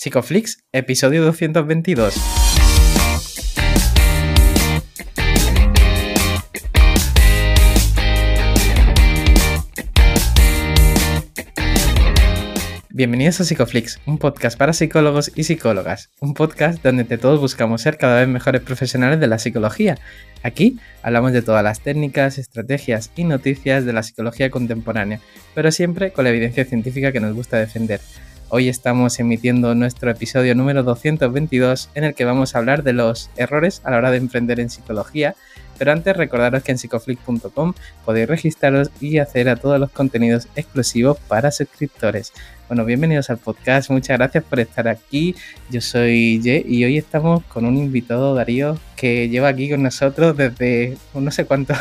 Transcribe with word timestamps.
Psicoflix, 0.00 0.62
episodio 0.70 1.24
222. 1.24 2.14
Bienvenidos 12.90 13.40
a 13.40 13.44
Psicoflix, 13.44 14.00
un 14.06 14.18
podcast 14.18 14.56
para 14.56 14.72
psicólogos 14.72 15.32
y 15.34 15.42
psicólogas, 15.42 16.10
un 16.20 16.34
podcast 16.34 16.80
donde 16.84 17.04
todos 17.18 17.40
buscamos 17.40 17.82
ser 17.82 17.96
cada 17.96 18.20
vez 18.20 18.28
mejores 18.28 18.62
profesionales 18.62 19.18
de 19.18 19.26
la 19.26 19.40
psicología. 19.40 19.98
Aquí 20.44 20.78
hablamos 21.02 21.32
de 21.32 21.42
todas 21.42 21.64
las 21.64 21.80
técnicas, 21.80 22.38
estrategias 22.38 23.10
y 23.16 23.24
noticias 23.24 23.84
de 23.84 23.92
la 23.92 24.04
psicología 24.04 24.48
contemporánea, 24.48 25.20
pero 25.56 25.72
siempre 25.72 26.12
con 26.12 26.22
la 26.22 26.30
evidencia 26.30 26.64
científica 26.64 27.10
que 27.10 27.18
nos 27.18 27.34
gusta 27.34 27.56
defender. 27.56 28.00
Hoy 28.50 28.68
estamos 28.68 29.18
emitiendo 29.20 29.74
nuestro 29.74 30.10
episodio 30.10 30.54
número 30.54 30.82
222 30.82 31.90
en 31.94 32.04
el 32.04 32.14
que 32.14 32.24
vamos 32.24 32.54
a 32.54 32.58
hablar 32.58 32.82
de 32.82 32.94
los 32.94 33.30
errores 33.36 33.82
a 33.84 33.90
la 33.90 33.98
hora 33.98 34.10
de 34.10 34.16
emprender 34.16 34.58
en 34.58 34.70
psicología 34.70 35.36
pero 35.78 35.92
antes 35.92 36.16
recordaros 36.16 36.62
que 36.62 36.72
en 36.72 36.78
psicoflix.com 36.78 37.72
podéis 38.04 38.28
registraros 38.28 38.90
y 39.00 39.18
hacer 39.18 39.48
a 39.48 39.56
todos 39.56 39.78
los 39.78 39.90
contenidos 39.90 40.48
exclusivos 40.56 41.18
para 41.28 41.52
suscriptores. 41.52 42.32
Bueno, 42.66 42.84
bienvenidos 42.84 43.30
al 43.30 43.38
podcast, 43.38 43.88
muchas 43.90 44.18
gracias 44.18 44.44
por 44.44 44.60
estar 44.60 44.88
aquí. 44.88 45.36
Yo 45.70 45.80
soy 45.80 46.40
Ye 46.42 46.64
y 46.66 46.84
hoy 46.84 46.98
estamos 46.98 47.44
con 47.44 47.64
un 47.64 47.76
invitado, 47.76 48.34
Darío, 48.34 48.78
que 48.96 49.28
lleva 49.28 49.48
aquí 49.48 49.70
con 49.70 49.82
nosotros 49.82 50.36
desde 50.36 50.98
no 51.14 51.30
sé 51.30 51.46
cuánto, 51.46 51.74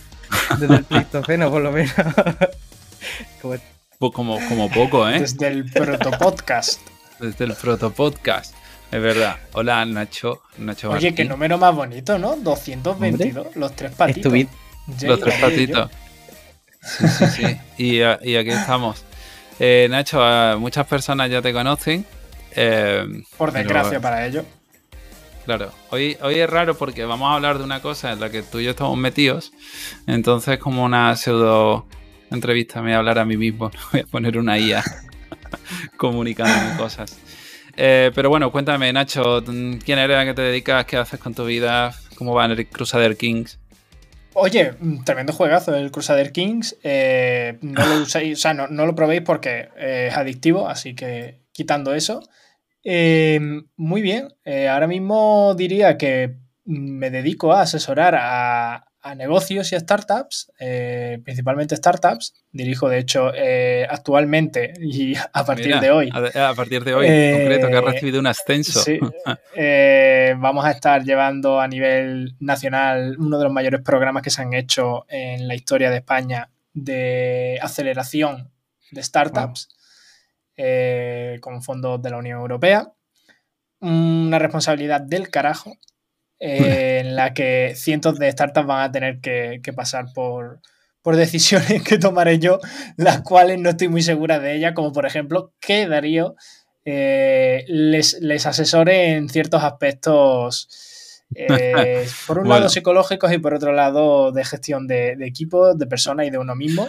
desde 0.58 0.74
el 0.74 0.84
Pleistoceno 0.84 1.50
por 1.50 1.62
lo 1.62 1.70
menos. 1.70 1.94
como, 3.40 3.54
como, 4.12 4.38
como 4.48 4.70
poco, 4.70 5.08
¿eh? 5.08 5.20
Desde 5.20 5.48
el 5.48 5.64
protopodcast. 5.64 6.80
Desde 7.20 7.44
el 7.44 7.54
protopodcast. 7.54 8.54
Es 8.90 9.02
verdad. 9.02 9.36
Hola, 9.52 9.84
Nacho. 9.84 10.42
Nacho 10.58 10.90
Oye, 10.90 11.14
qué 11.14 11.24
número 11.24 11.58
más 11.58 11.74
bonito, 11.74 12.18
¿no? 12.18 12.36
222, 12.36 13.56
los 13.56 13.74
tres 13.74 13.92
patitos. 13.92 14.32
los 15.02 15.20
tres 15.20 15.40
patitos. 15.40 15.90
Sí, 16.80 17.08
sí, 17.08 17.26
sí. 17.26 17.58
y, 17.78 18.02
aquí 18.02 18.50
estamos. 18.50 19.04
Eh, 19.58 19.88
Nacho, 19.90 20.20
muchas 20.58 20.86
personas 20.86 21.30
ya 21.30 21.42
te 21.42 21.52
conocen. 21.52 22.04
Eh, 22.54 23.04
Por 23.36 23.52
desgracia 23.52 24.00
para 24.00 24.26
ellos. 24.26 24.44
Claro, 25.44 25.72
hoy, 25.90 26.16
hoy 26.22 26.38
es 26.38 26.48
raro 26.48 26.74
porque 26.76 27.04
vamos 27.04 27.30
a 27.30 27.34
hablar 27.34 27.58
de 27.58 27.64
una 27.64 27.82
cosa 27.82 28.12
en 28.12 28.20
la 28.20 28.30
que 28.30 28.42
tú 28.42 28.60
y 28.60 28.64
yo 28.64 28.70
estamos 28.70 28.96
metidos. 28.96 29.52
Entonces, 30.06 30.58
como 30.58 30.84
una 30.84 31.14
pseudo 31.16 31.86
entrevista, 32.34 32.80
me 32.80 32.88
voy 32.88 32.94
a 32.94 32.98
hablar 32.98 33.18
a 33.18 33.24
mí 33.24 33.36
mismo. 33.36 33.70
Voy 33.92 34.00
a 34.00 34.06
poner 34.06 34.38
una 34.38 34.58
IA 34.58 34.82
comunicándome 35.96 36.76
cosas. 36.76 37.18
Eh, 37.76 38.12
pero 38.14 38.28
bueno, 38.28 38.52
cuéntame, 38.52 38.92
Nacho, 38.92 39.42
¿quién 39.44 39.98
eres? 39.98 40.16
¿A 40.16 40.24
qué 40.24 40.34
te 40.34 40.42
dedicas? 40.42 40.84
¿Qué 40.84 40.96
haces 40.96 41.18
con 41.18 41.34
tu 41.34 41.44
vida? 41.44 41.94
¿Cómo 42.16 42.34
va 42.34 42.44
en 42.44 42.52
el 42.52 42.66
Crusader 42.68 43.16
Kings? 43.16 43.58
Oye, 44.34 44.74
mm, 44.78 45.04
tremendo 45.04 45.32
juegazo 45.32 45.74
el 45.74 45.90
Crusader 45.90 46.30
Kings. 46.32 46.76
Eh, 46.82 47.58
no 47.62 47.86
lo 47.86 47.94
uséis, 48.02 48.38
o 48.38 48.40
sea, 48.40 48.54
no, 48.54 48.86
lo 48.86 48.94
probéis 48.94 49.22
porque 49.22 49.68
eh, 49.76 50.08
es 50.10 50.16
adictivo, 50.16 50.68
así 50.68 50.94
que 50.94 51.40
quitando 51.52 51.94
eso. 51.94 52.22
muy 52.84 54.02
bien, 54.02 54.28
ahora 54.70 54.86
mismo 54.86 55.54
diría 55.56 55.96
que 55.96 56.36
me 56.64 57.10
dedico 57.10 57.52
a 57.52 57.62
asesorar 57.62 58.14
a, 58.18 58.86
a 59.04 59.14
negocios 59.14 59.70
y 59.70 59.76
a 59.76 59.80
startups, 59.80 60.50
eh, 60.58 61.20
principalmente 61.22 61.76
startups. 61.76 62.34
Dirijo, 62.50 62.88
de 62.88 62.98
hecho, 62.98 63.32
eh, 63.34 63.86
actualmente 63.88 64.72
y 64.80 65.14
a 65.14 65.44
partir 65.44 65.78
de 65.78 65.90
hoy. 65.90 66.10
A, 66.10 66.54
partir 66.54 66.82
de 66.84 66.94
hoy, 66.94 67.06
en 67.06 67.38
concreto, 67.38 67.68
que 67.68 67.76
ha 67.76 67.80
eh, 67.80 67.82
recibido 67.82 68.18
un 68.18 68.26
ascenso. 68.26 68.80
Sí, 68.80 68.98
vamos 70.38 70.64
a 70.64 70.70
estar 70.70 71.04
llevando 71.04 71.60
a 71.60 71.68
nivel 71.68 72.34
nacional 72.40 73.16
uno 73.18 73.36
de 73.36 73.44
los 73.44 73.52
mayores 73.52 73.82
programas 73.82 74.22
que 74.22 74.30
se 74.30 74.40
han 74.40 74.54
hecho 74.54 75.04
en 75.10 75.46
la 75.48 75.54
historia 75.54 75.90
de 75.90 75.98
España 75.98 76.50
de 76.72 77.58
aceleración 77.60 78.50
de 78.90 79.02
startups 79.02 79.68
con 81.42 81.62
fondos 81.62 82.00
de 82.00 82.10
la 82.10 82.16
Unión 82.16 82.40
Europea. 82.40 82.90
Una 83.80 84.38
responsabilidad 84.38 85.02
del 85.02 85.28
carajo 85.28 85.76
eh, 86.40 87.00
en 87.00 87.16
la 87.16 87.32
que 87.32 87.74
cientos 87.76 88.18
de 88.18 88.30
startups 88.30 88.66
van 88.66 88.82
a 88.82 88.92
tener 88.92 89.20
que, 89.20 89.60
pasar 89.74 90.06
por, 90.14 90.60
decisiones 91.04 91.82
que 91.82 91.98
tomaré 91.98 92.38
yo, 92.38 92.58
las 92.96 93.22
cuales 93.22 93.58
no 93.58 93.70
estoy 93.70 93.88
muy 93.88 94.02
segura 94.02 94.40
de 94.40 94.56
ellas, 94.56 94.72
como 94.74 94.92
por 94.92 95.06
ejemplo 95.06 95.52
que 95.60 95.86
Darío 95.86 96.34
eh, 96.84 97.64
les, 97.68 98.46
asesore 98.46 99.12
en 99.12 99.28
ciertos 99.28 99.62
aspectos, 99.62 101.22
eh, 101.34 102.06
por 102.26 102.38
un 102.38 102.48
lado 102.48 102.68
psicológicos 102.68 103.32
y 103.32 103.38
por 103.38 103.54
otro 103.54 103.72
lado 103.72 104.32
de 104.32 104.44
gestión 104.44 104.86
de, 104.86 105.16
equipos, 105.20 105.78
de 105.78 105.86
personas 105.86 106.26
y 106.26 106.30
de 106.30 106.38
uno 106.38 106.54
mismo. 106.54 106.88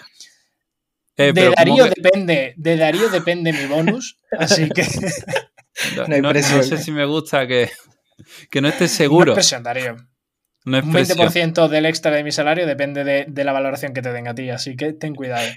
de 1.15 1.53
Darío 1.55 1.85
depende, 1.85 2.53
de 2.57 2.77
Darío 2.77 3.09
depende 3.09 3.53
mi 3.53 3.65
bonus, 3.67 4.19
así 4.31 4.69
que 4.69 4.85
no 6.21 6.33
sé 6.63 6.77
si 6.77 6.91
me 6.91 7.05
gusta 7.05 7.47
que, 7.47 7.69
que 8.49 8.61
no 8.61 8.67
estés 8.67 8.91
seguro. 8.91 9.33
No 9.33 9.39
es 9.39 10.83
Un 10.83 10.93
20% 10.93 11.67
del 11.67 11.85
extra 11.85 12.11
de 12.11 12.23
mi 12.23 12.31
salario 12.31 12.65
depende 12.65 13.03
de, 13.03 13.43
la 13.43 13.53
valoración 13.53 13.93
que 13.93 14.01
te 14.01 14.11
den 14.11 14.27
a 14.27 14.33
ti, 14.33 14.49
así 14.49 14.75
que 14.75 14.93
ten 14.93 15.13
cuidado. 15.13 15.47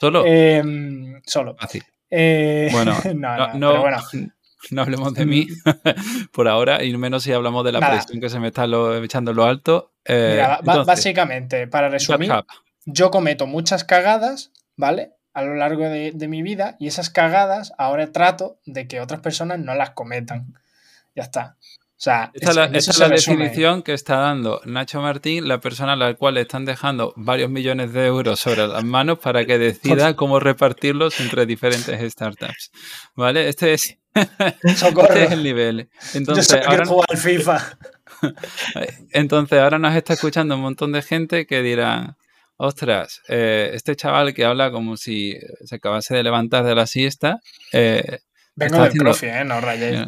¿Solo? 0.00 0.24
Em, 0.26 1.20
solo. 1.26 1.54
Así. 1.58 1.82
Eh, 2.10 2.68
bueno, 2.72 2.96
no, 3.14 3.80
bueno, 3.80 3.98
no, 4.70 4.82
hablemos 4.82 5.12
de 5.14 5.26
mí 5.26 5.48
por 6.32 6.48
ahora, 6.48 6.82
y 6.82 6.96
menos 6.96 7.24
si 7.24 7.32
hablamos 7.32 7.64
de 7.64 7.72
la 7.72 7.80
presión 7.80 8.20
que 8.20 8.30
se 8.30 8.40
me 8.40 8.48
está 8.48 8.66
echando 9.02 9.32
en 9.32 9.36
lo 9.36 9.44
alto. 9.44 9.92
Eh, 10.06 10.42
básicamente, 10.62 11.66
para 11.66 11.90
resumir, 11.90 12.32
yo 12.86 13.10
cometo 13.10 13.46
muchas 13.46 13.84
cagadas, 13.84 14.50
¿vale? 14.76 15.12
A 15.34 15.42
lo 15.42 15.56
largo 15.56 15.82
de, 15.82 16.12
de 16.14 16.28
mi 16.28 16.42
vida, 16.42 16.76
y 16.78 16.86
esas 16.86 17.10
cagadas 17.10 17.74
ahora 17.76 18.12
trato 18.12 18.60
de 18.64 18.88
que 18.88 19.00
otras 19.00 19.20
personas 19.20 19.58
no 19.58 19.74
las 19.74 19.90
cometan. 19.90 20.54
Ya 21.14 21.24
está. 21.24 21.56
O 21.96 22.02
sea, 22.04 22.32
esta 22.34 22.50
es, 22.72 22.98
la, 22.98 23.08
definición 23.08 23.82
que 23.82 23.94
está 23.94 24.16
dando 24.16 24.60
Nacho 24.64 25.00
Martín, 25.00 25.46
la 25.46 25.60
persona 25.60 25.92
a 25.92 25.96
la 25.96 26.14
cual 26.14 26.34
le 26.34 26.40
están 26.40 26.64
dejando 26.64 27.14
varios 27.16 27.48
millones 27.48 27.92
de 27.92 28.06
euros 28.06 28.40
sobre 28.40 28.66
las 28.66 28.82
manos 28.82 29.20
para 29.20 29.46
que 29.46 29.58
decida 29.58 30.16
cómo 30.16 30.40
repartirlos 30.40 31.20
entre 31.20 31.46
diferentes 31.46 32.12
startups. 32.12 32.72
¿Vale? 33.14 33.48
Este 33.48 33.74
es, 33.74 33.96
este 34.62 35.24
el 35.32 35.42
nivel. 35.44 35.88
Entonces, 36.14 36.48
Yo 36.48 36.68
ahora, 36.68 36.84
jugar 36.84 37.06
al 37.08 37.16
FIFA. 37.16 37.78
Entonces, 39.12 39.58
ahora 39.60 39.78
nos 39.78 39.94
está 39.94 40.14
escuchando 40.14 40.56
un 40.56 40.62
montón 40.62 40.90
de 40.90 41.00
gente 41.00 41.46
que 41.46 41.62
dirá, 41.62 42.16
ostras, 42.56 43.22
eh, 43.28 43.70
este 43.72 43.94
chaval 43.94 44.34
que 44.34 44.44
habla 44.44 44.72
como 44.72 44.96
si 44.96 45.36
se 45.64 45.76
acabase 45.76 46.14
de 46.14 46.24
levantar 46.24 46.64
de 46.64 46.74
la 46.74 46.86
siesta, 46.88 47.40
eh, 47.72 48.18
Vengo 48.56 48.82
del 48.82 48.92
profi, 48.92 49.26
¿eh? 49.26 49.44
No 49.44 49.60
rayéis. 49.60 50.00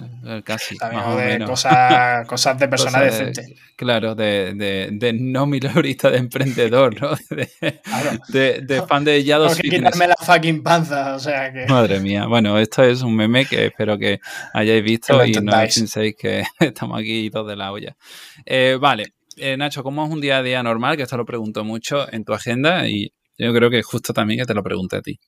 Casi. 0.45 0.77
de 0.77 1.45
cosas, 1.45 2.27
cosas 2.29 2.59
de 2.59 2.69
persona 2.69 3.01
decente. 3.01 3.57
claro, 3.75 4.15
de, 4.15 4.55
de, 4.55 4.89
de, 4.93 5.12
no 5.12 5.47
mileurista 5.47 6.11
de 6.11 6.19
emprendedor, 6.19 7.01
¿no? 7.01 7.11
De, 8.29 8.61
de, 8.62 8.83
fan 8.83 9.05
de 9.05 9.23
Yados 9.25 9.56
Tengo 9.56 9.62
que 9.62 9.77
quitarme 9.77 10.06
la 10.09 10.17
fucking 10.17 10.62
panza, 10.62 11.15
o 11.15 11.19
sea 11.19 11.53
que... 11.53 11.67
Madre 11.67 12.01
mía. 12.01 12.27
Bueno, 12.27 12.59
esto 12.59 12.83
es 12.83 13.03
un 13.03 13.17
meme 13.17 13.47
que 13.47 13.67
espero 13.67 13.99
que 13.99 14.21
hayáis 14.53 14.83
visto 14.83 15.25
y 15.25 15.33
no 15.33 15.53
penséis 15.53 16.15
que 16.17 16.45
estamos 16.61 17.01
aquí 17.01 17.31
todos 17.31 17.49
de 17.49 17.56
la 17.56 17.73
olla. 17.73 17.97
Eh, 18.45 18.79
vale, 18.81 19.15
eh, 19.37 19.56
Nacho, 19.56 19.83
¿cómo 19.83 20.05
es 20.05 20.11
un 20.11 20.21
día 20.21 20.39
a 20.39 20.43
día 20.43 20.62
normal? 20.62 20.97
Que 20.97 21.03
esto 21.03 21.17
lo 21.17 21.25
pregunto 21.25 21.65
mucho 21.65 22.11
en 22.12 22.25
tu 22.25 22.33
agenda 22.33 22.89
y 22.89 23.12
yo 23.39 23.53
creo 23.53 23.71
que 23.71 23.81
es 23.81 23.87
justo 23.87 24.12
también 24.12 24.41
que 24.41 24.47
te 24.47 24.55
lo 24.55 24.62
pregunte 24.62 24.97
a 24.97 25.03
ti. 25.03 25.19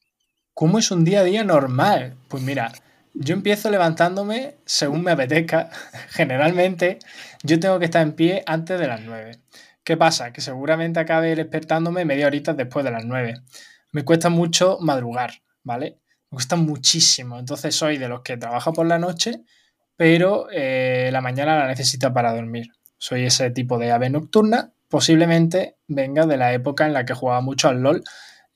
¿Cómo 0.54 0.78
es 0.78 0.90
un 0.90 1.04
día 1.04 1.20
a 1.20 1.24
día 1.24 1.44
normal? 1.44 2.16
Pues 2.28 2.42
mira, 2.42 2.72
yo 3.20 3.34
empiezo 3.34 3.68
levantándome 3.70 4.58
según 4.64 5.02
me 5.02 5.10
apetezca. 5.10 5.70
Generalmente 6.10 6.98
yo 7.42 7.58
tengo 7.58 7.78
que 7.78 7.86
estar 7.86 8.02
en 8.02 8.12
pie 8.12 8.42
antes 8.46 8.78
de 8.78 8.86
las 8.86 9.00
9. 9.00 9.40
¿Qué 9.82 9.96
pasa? 9.96 10.32
Que 10.32 10.40
seguramente 10.40 11.00
acabe 11.00 11.34
despertándome 11.34 12.04
media 12.04 12.26
horita 12.26 12.54
después 12.54 12.84
de 12.84 12.92
las 12.92 13.04
9. 13.04 13.34
Me 13.92 14.04
cuesta 14.04 14.28
mucho 14.28 14.78
madrugar, 14.80 15.32
¿vale? 15.64 15.98
Me 16.30 16.36
cuesta 16.36 16.56
muchísimo. 16.56 17.38
Entonces 17.38 17.74
soy 17.74 17.98
de 17.98 18.08
los 18.08 18.20
que 18.20 18.36
trabaja 18.36 18.72
por 18.72 18.86
la 18.86 18.98
noche, 18.98 19.42
pero 19.96 20.46
eh, 20.52 21.10
la 21.12 21.20
mañana 21.20 21.58
la 21.58 21.66
necesita 21.66 22.12
para 22.12 22.32
dormir. 22.32 22.68
Soy 22.98 23.24
ese 23.24 23.50
tipo 23.50 23.78
de 23.78 23.90
ave 23.90 24.10
nocturna. 24.10 24.72
Posiblemente 24.88 25.76
venga 25.88 26.26
de 26.26 26.36
la 26.36 26.52
época 26.52 26.86
en 26.86 26.92
la 26.92 27.04
que 27.04 27.14
jugaba 27.14 27.40
mucho 27.40 27.68
al 27.68 27.80
LOL 27.80 28.04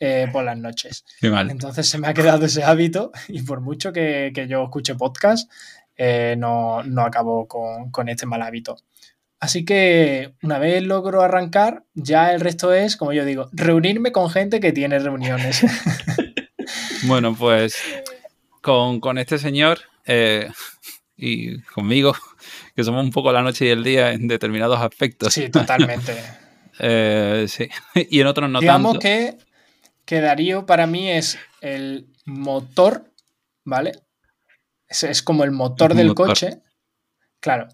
eh, 0.04 0.26
por 0.32 0.42
las 0.42 0.58
noches. 0.58 1.04
Entonces 1.20 1.88
se 1.88 1.96
me 1.96 2.08
ha 2.08 2.12
quedado 2.12 2.46
ese 2.46 2.64
hábito 2.64 3.12
y 3.28 3.42
por 3.42 3.60
mucho 3.60 3.92
que, 3.92 4.32
yo 4.48 4.64
escuche 4.64 4.96
podcast, 4.96 5.48
eh, 5.96 6.34
no, 6.36 6.82
no, 6.82 7.02
acabo 7.02 7.46
con, 7.46 8.08
este 8.08 8.26
mal 8.26 8.42
hábito. 8.42 8.78
Así 9.38 9.64
que 9.64 10.34
una 10.42 10.58
vez 10.58 10.82
logro 10.82 11.22
arrancar, 11.22 11.84
ya 11.94 12.32
el 12.32 12.40
resto 12.40 12.72
es, 12.72 12.96
como 12.96 13.12
yo 13.12 13.24
digo, 13.24 13.48
reunirme 13.52 14.10
con 14.10 14.28
gente 14.28 14.58
que 14.58 14.72
tiene 14.72 14.98
reuniones. 14.98 15.64
bueno, 17.04 17.36
pues 17.36 17.76
con, 18.60 19.18
este 19.18 19.38
señor 19.38 19.82
eh, 20.04 20.50
y 21.16 21.60
conmigo, 21.62 22.16
que 22.74 22.82
somos 22.82 23.04
un 23.04 23.12
poco 23.12 23.30
la 23.30 23.42
noche 23.42 23.66
y 23.66 23.68
el 23.68 23.84
día 23.84 24.10
en 24.10 24.26
determinados 24.26 24.80
aspectos. 24.80 25.32
Sí, 25.32 25.48
totalmente. 25.48 26.12
Eh, 26.78 27.44
sí. 27.48 27.68
Y 27.94 28.20
en 28.20 28.26
otros 28.26 28.48
no 28.48 28.58
Digamos 28.58 28.98
que, 28.98 29.36
que 30.04 30.20
Darío 30.20 30.66
para 30.66 30.86
mí 30.86 31.10
es 31.10 31.38
el 31.60 32.08
motor, 32.24 33.10
¿vale? 33.64 33.92
Es, 34.88 35.02
es 35.04 35.22
como 35.22 35.44
el 35.44 35.50
motor 35.50 35.94
del 35.94 36.14
coche. 36.14 36.60
Claro. 37.40 37.68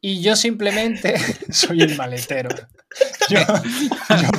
Y 0.00 0.20
yo 0.20 0.36
simplemente 0.36 1.14
soy 1.50 1.82
el 1.82 1.96
maletero. 1.96 2.50
Yo, 3.28 3.40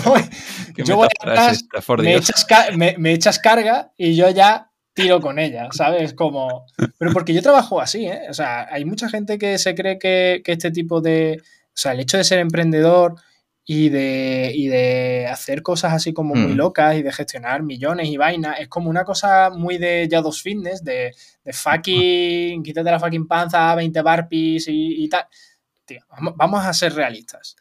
voy, 0.03 0.21
yo 0.77 0.95
voy 0.95 1.09
atrás, 1.19 1.65
me 1.97 2.15
echas, 2.15 2.45
me 2.75 3.13
echas 3.13 3.39
carga 3.39 3.91
y 3.97 4.15
yo 4.15 4.29
ya 4.29 4.71
tiro 4.95 5.19
con 5.19 5.37
ella, 5.37 5.67
¿sabes? 5.71 6.13
Como... 6.13 6.65
Pero 6.97 7.11
porque 7.11 7.33
yo 7.33 7.41
trabajo 7.41 7.81
así, 7.81 8.07
¿eh? 8.07 8.21
O 8.29 8.33
sea, 8.33 8.67
hay 8.71 8.85
mucha 8.85 9.09
gente 9.09 9.37
que 9.37 9.57
se 9.59 9.75
cree 9.75 9.99
que, 9.99 10.41
que 10.43 10.53
este 10.53 10.71
tipo 10.71 11.01
de... 11.01 11.41
O 11.41 11.77
sea, 11.77 11.91
el 11.91 11.99
hecho 11.99 12.17
de 12.17 12.23
ser 12.23 12.39
emprendedor 12.39 13.15
y 13.67 13.89
de, 13.89 14.51
y 14.53 14.67
de 14.67 15.25
hacer 15.27 15.63
cosas 15.63 15.93
así 15.93 16.13
como 16.13 16.35
muy 16.35 16.53
mm. 16.53 16.57
locas 16.57 16.95
y 16.95 17.01
de 17.01 17.11
gestionar 17.11 17.63
millones 17.63 18.07
y 18.07 18.15
vainas, 18.15 18.59
es 18.59 18.67
como 18.67 18.91
una 18.91 19.03
cosa 19.03 19.49
muy 19.49 19.79
de 19.79 20.07
ya 20.07 20.21
dos 20.21 20.41
Fitness, 20.43 20.83
de, 20.83 21.15
de 21.43 21.53
fucking, 21.53 22.61
quítate 22.61 22.91
la 22.91 22.99
fucking 22.99 23.27
panza, 23.27 23.73
20 23.73 24.01
barpees 24.03 24.67
y, 24.67 25.03
y 25.03 25.09
tal. 25.09 25.25
Tío, 25.83 26.01
vamos 26.35 26.63
a 26.63 26.73
ser 26.73 26.93
realistas. 26.93 27.55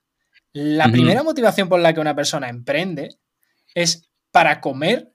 La 0.53 0.89
primera 0.89 1.23
motivación 1.23 1.69
por 1.69 1.81
la 1.81 1.93
que 1.93 2.01
una 2.01 2.15
persona 2.15 2.49
emprende 2.49 3.17
es 3.75 4.09
para 4.31 4.61
comer 4.61 5.11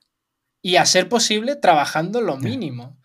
y 0.60 0.76
a 0.76 0.84
ser 0.84 1.08
posible 1.08 1.56
trabajando 1.56 2.20
lo 2.20 2.36
mínimo. 2.36 2.98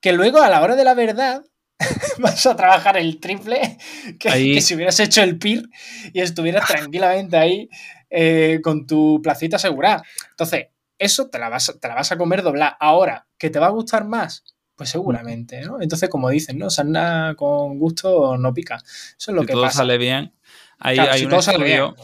Que 0.00 0.12
luego 0.12 0.42
a 0.42 0.50
la 0.50 0.60
hora 0.60 0.76
de 0.76 0.84
la 0.84 0.94
verdad 0.94 1.44
vas 2.18 2.46
a 2.46 2.56
trabajar 2.56 2.96
el 2.96 3.20
triple 3.20 3.78
que, 4.18 4.60
si 4.60 4.74
hubieras 4.74 4.98
hecho 5.00 5.22
el 5.22 5.38
PIR 5.38 5.68
y 6.12 6.20
estuvieras 6.20 6.66
tranquilamente 6.66 7.36
ahí 7.36 7.68
eh, 8.10 8.60
con 8.62 8.86
tu 8.86 9.20
placita 9.22 9.56
asegurada. 9.56 10.02
Entonces, 10.30 10.68
eso 10.98 11.28
te 11.28 11.38
la, 11.38 11.48
vas, 11.48 11.72
te 11.80 11.88
la 11.88 11.94
vas 11.94 12.10
a 12.10 12.18
comer 12.18 12.42
doblar. 12.42 12.76
Ahora, 12.80 13.26
¿que 13.38 13.50
te 13.50 13.58
va 13.58 13.66
a 13.66 13.70
gustar 13.70 14.04
más? 14.04 14.44
Pues 14.74 14.90
seguramente, 14.90 15.60
¿no? 15.62 15.80
Entonces, 15.80 16.08
como 16.08 16.28
dicen, 16.28 16.58
¿no? 16.58 16.70
Sarna 16.70 17.34
con 17.36 17.78
gusto 17.78 18.36
no 18.36 18.54
pica. 18.54 18.76
Eso 18.76 19.30
es 19.30 19.34
lo 19.34 19.42
si 19.42 19.48
que 19.48 19.52
todo 19.52 19.70
sale 19.70 19.98
bien. 19.98 20.34
Hay, 20.80 20.98
hay 20.98 21.24
un 21.24 21.34
estudio, 21.34 21.96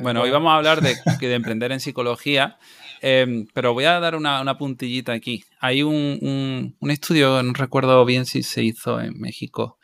Bueno, 0.00 0.22
hoy 0.22 0.30
vamos 0.30 0.50
a 0.50 0.56
hablar 0.56 0.80
de, 0.80 0.96
de 1.20 1.34
emprender 1.34 1.70
en 1.70 1.80
psicología 1.80 2.58
Em, 3.00 3.46
pero 3.54 3.72
voy 3.72 3.84
a 3.84 4.00
dar 4.00 4.14
una, 4.14 4.58
puntillita 4.58 5.12
aquí. 5.12 5.44
Hay 5.60 5.82
un, 5.82 6.76
estudio, 6.80 7.42
no 7.42 7.52
recuerdo 7.52 8.04
bien 8.04 8.26
si 8.26 8.42
se 8.42 8.62
hizo 8.62 9.00
en 9.00 9.18
México. 9.18 9.78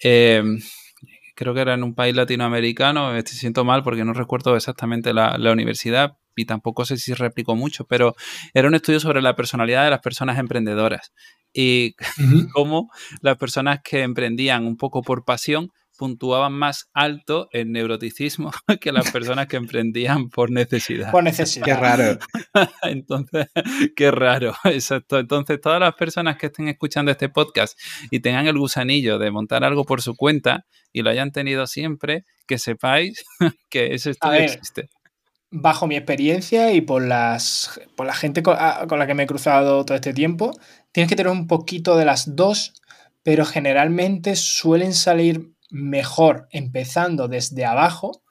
Em, 0.00 0.60
creo 1.34 1.54
que 1.54 1.60
era 1.60 1.74
en 1.74 1.84
un 1.84 1.94
país 1.94 2.14
latinoamericano. 2.14 3.12
Me 3.12 3.22
siento 3.22 3.64
mal 3.64 3.82
porque 3.82 4.04
no 4.04 4.12
recuerdo 4.12 4.56
exactamente 4.56 5.12
la, 5.12 5.36
universidad 5.52 6.16
y 6.36 6.44
tampoco 6.44 6.84
sé 6.84 6.96
si 6.98 7.14
replicó 7.14 7.56
mucho, 7.56 7.84
pero 7.86 8.14
era 8.54 8.68
un 8.68 8.74
estudio 8.74 9.00
sobre 9.00 9.22
la 9.22 9.34
personalidad 9.34 9.84
de 9.84 9.90
las 9.90 10.00
personas 10.00 10.38
emprendedoras 10.38 11.12
y 11.52 11.94
cómo 12.52 12.90
las 13.22 13.36
personas 13.38 13.80
que 13.82 14.02
emprendían 14.02 14.66
un 14.66 14.76
poco 14.76 15.02
por 15.02 15.24
pasión 15.24 15.70
puntuaban 15.98 16.52
más 16.52 16.88
alto 16.94 17.48
en 17.52 17.72
neuroticismo 17.72 18.52
que 18.80 18.92
las 18.92 19.10
personas 19.10 19.48
que 19.48 19.56
emprendían 19.56 20.30
por 20.30 20.50
necesidad. 20.50 21.10
Por 21.10 21.24
necesidad. 21.24 21.66
Qué 21.66 21.74
raro. 21.74 22.18
Entonces, 22.82 23.48
qué 23.96 24.10
raro, 24.10 24.54
exacto. 24.64 25.18
Entonces, 25.18 25.60
todas 25.60 25.80
las 25.80 25.94
personas 25.94 26.38
que 26.38 26.46
estén 26.46 26.68
escuchando 26.68 27.10
este 27.10 27.28
podcast 27.28 27.78
y 28.10 28.20
tengan 28.20 28.46
el 28.46 28.56
gusanillo 28.56 29.18
de 29.18 29.30
montar 29.30 29.64
algo 29.64 29.84
por 29.84 30.00
su 30.00 30.14
cuenta 30.14 30.64
y 30.92 31.02
lo 31.02 31.10
hayan 31.10 31.32
tenido 31.32 31.66
siempre, 31.66 32.24
que 32.46 32.58
sepáis 32.58 33.24
que 33.68 33.94
ese 33.94 34.10
estudio 34.10 34.38
existe. 34.38 34.88
Bajo 35.50 35.86
mi 35.86 35.96
experiencia 35.96 36.72
y 36.72 36.82
por 36.82 37.02
las 37.02 37.80
por 37.96 38.06
la 38.06 38.14
gente 38.14 38.42
con, 38.42 38.56
ah, 38.58 38.84
con 38.86 38.98
la 38.98 39.06
que 39.06 39.14
me 39.14 39.24
he 39.24 39.26
cruzado 39.26 39.84
todo 39.84 39.96
este 39.96 40.12
tiempo, 40.12 40.52
tienes 40.92 41.08
que 41.08 41.16
tener 41.16 41.32
un 41.32 41.46
poquito 41.46 41.96
de 41.96 42.04
las 42.04 42.36
dos, 42.36 42.74
pero 43.22 43.44
generalmente 43.44 44.36
suelen 44.36 44.92
salir 44.92 45.57
mejor 45.70 46.48
empezando 46.50 47.28
desde 47.28 47.64
abajo 47.64 48.22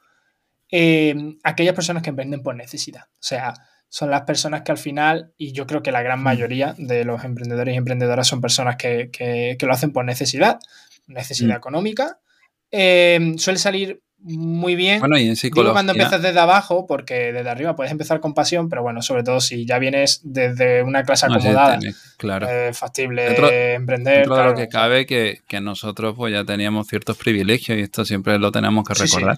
em, 0.69 1.37
aquellas 1.43 1.75
personas 1.75 2.03
que 2.03 2.09
emprenden 2.09 2.43
por 2.43 2.55
necesidad. 2.55 3.05
O 3.13 3.23
sea, 3.23 3.53
son 3.89 4.11
las 4.11 4.23
personas 4.23 4.63
que 4.63 4.71
al 4.71 4.77
final, 4.77 5.33
y 5.37 5.53
yo 5.53 5.65
creo 5.65 5.81
que 5.81 5.91
la 5.91 6.01
gran 6.01 6.21
mayoría 6.21 6.75
de 6.77 7.05
los 7.05 7.23
emprendedores 7.23 7.73
y 7.73 7.77
emprendedoras 7.77 8.27
son 8.27 8.41
personas 8.41 8.75
que, 8.75 9.57
lo 9.61 9.73
hacen 9.73 9.93
por 9.93 10.03
necesidad, 10.03 10.59
necesidad 11.05 11.55
mm. 11.55 11.57
económica, 11.57 12.19
em, 12.69 13.37
suele 13.37 13.59
salir 13.59 14.01
muy 14.19 14.75
bien. 14.75 14.99
Bueno, 14.99 15.17
y 15.17 15.27
en 15.27 15.35
psicología. 15.35 15.73
cuando 15.73 15.91
empiezas 15.91 16.21
desde 16.21 16.39
abajo, 16.39 16.87
porque 16.87 17.31
desde 17.31 17.49
arriba 17.49 17.75
puedes 17.75 17.91
empezar 17.91 18.19
con 18.19 18.33
pasión, 18.33 18.67
pero 18.67 18.81
bueno, 18.81 19.01
sobre 19.01 19.23
todo 19.23 19.39
si 19.39 19.65
ya 19.65 19.79
vienes 19.79 20.21
desde 20.23 20.81
una 20.83 21.03
clase 21.03 21.27
acomodada, 21.27 21.79
claro. 22.17 22.47
Eh, 22.49 22.73
factible 22.73 23.75
emprender. 23.75 24.27
Dentro 24.27 24.43
lo 24.43 24.55
que 24.55 24.67
cabe 24.67 25.05
que, 25.05 25.41
nosotros 25.61 26.15
pues 26.15 26.33
ya 26.33 26.43
teníamos 26.43 26.87
ciertos 26.87 27.17
privilegios 27.17 27.77
y 27.77 27.81
esto 27.81 28.05
siempre 28.05 28.39
lo 28.39 28.51
tenemos 28.51 28.87
que 28.87 28.93
recordar. 28.93 29.37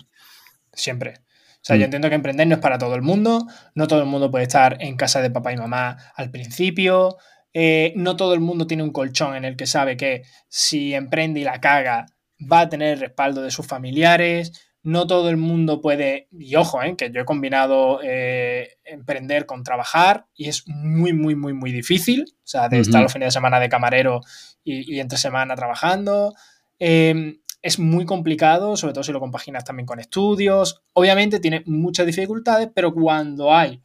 Siempre. 0.73 1.15
O 1.61 1.61
sea, 1.61 1.75
yo 1.75 1.81
mm. 1.81 1.85
entiendo 1.85 2.09
que 2.09 2.15
emprender 2.15 2.47
no 2.47 2.55
es 2.55 2.61
para 2.61 2.77
todo 2.77 2.95
el 2.95 3.01
mundo, 3.01 3.45
no 3.75 3.87
todo 3.87 3.99
el 3.99 4.05
mundo 4.05 4.31
puede 4.31 4.43
estar 4.43 4.77
en 4.79 4.95
casa 4.95 5.21
de 5.21 5.29
papá 5.29 5.51
y 5.51 5.57
mamá 5.57 5.97
al 6.15 6.31
principio, 6.31 7.17
eh, 7.53 7.91
no 7.95 8.15
todo 8.15 8.33
el 8.33 8.39
mundo 8.39 8.65
tiene 8.65 8.83
un 8.83 8.91
colchón 8.91 9.35
en 9.35 9.43
el 9.43 9.57
que 9.57 9.65
sabe 9.65 9.97
que 9.97 10.23
si 10.47 10.93
emprende 10.93 11.41
y 11.41 11.43
la 11.43 11.59
caga 11.59 12.05
va 12.39 12.61
a 12.61 12.69
tener 12.69 12.93
el 12.93 12.99
respaldo 12.99 13.41
de 13.41 13.51
sus 13.51 13.67
familiares, 13.67 14.68
no 14.89 15.07
todo 15.07 15.29
el 15.29 15.37
mundo 15.37 15.81
puede, 15.81 16.27
y 16.31 16.55
ojo, 16.55 16.81
eh, 16.81 16.95
que 16.97 17.11
yo 17.11 17.21
he 17.21 17.25
combinado 17.25 17.99
eh, 18.03 18.77
emprender 18.83 19.45
con 19.45 19.63
trabajar 19.63 20.25
y 20.35 20.49
es 20.49 20.67
muy, 20.67 21.13
muy, 21.13 21.35
muy, 21.35 21.53
muy 21.53 21.71
difícil. 21.71 22.25
O 22.29 22.47
sea, 22.47 22.69
de 22.69 22.79
estar 22.79 23.01
los 23.01 23.13
fines 23.13 23.27
de 23.27 23.31
semana 23.31 23.59
de 23.59 23.69
camarero 23.69 24.21
y, 24.63 24.99
entre 24.99 25.17
semana 25.17 25.55
trabajando. 25.55 26.33
Em, 26.79 27.39
es 27.61 27.77
muy 27.77 28.05
complicado, 28.05 28.75
sobre 28.75 28.93
todo 28.93 29.03
si 29.03 29.11
lo 29.11 29.19
compaginas 29.19 29.63
también 29.63 29.85
con 29.85 29.99
estudios. 29.99 30.81
Obviamente 30.93 31.39
tiene 31.39 31.61
muchas 31.65 32.05
dificultades, 32.05 32.69
pero 32.73 32.93
cuando 32.93 33.53
hay 33.53 33.81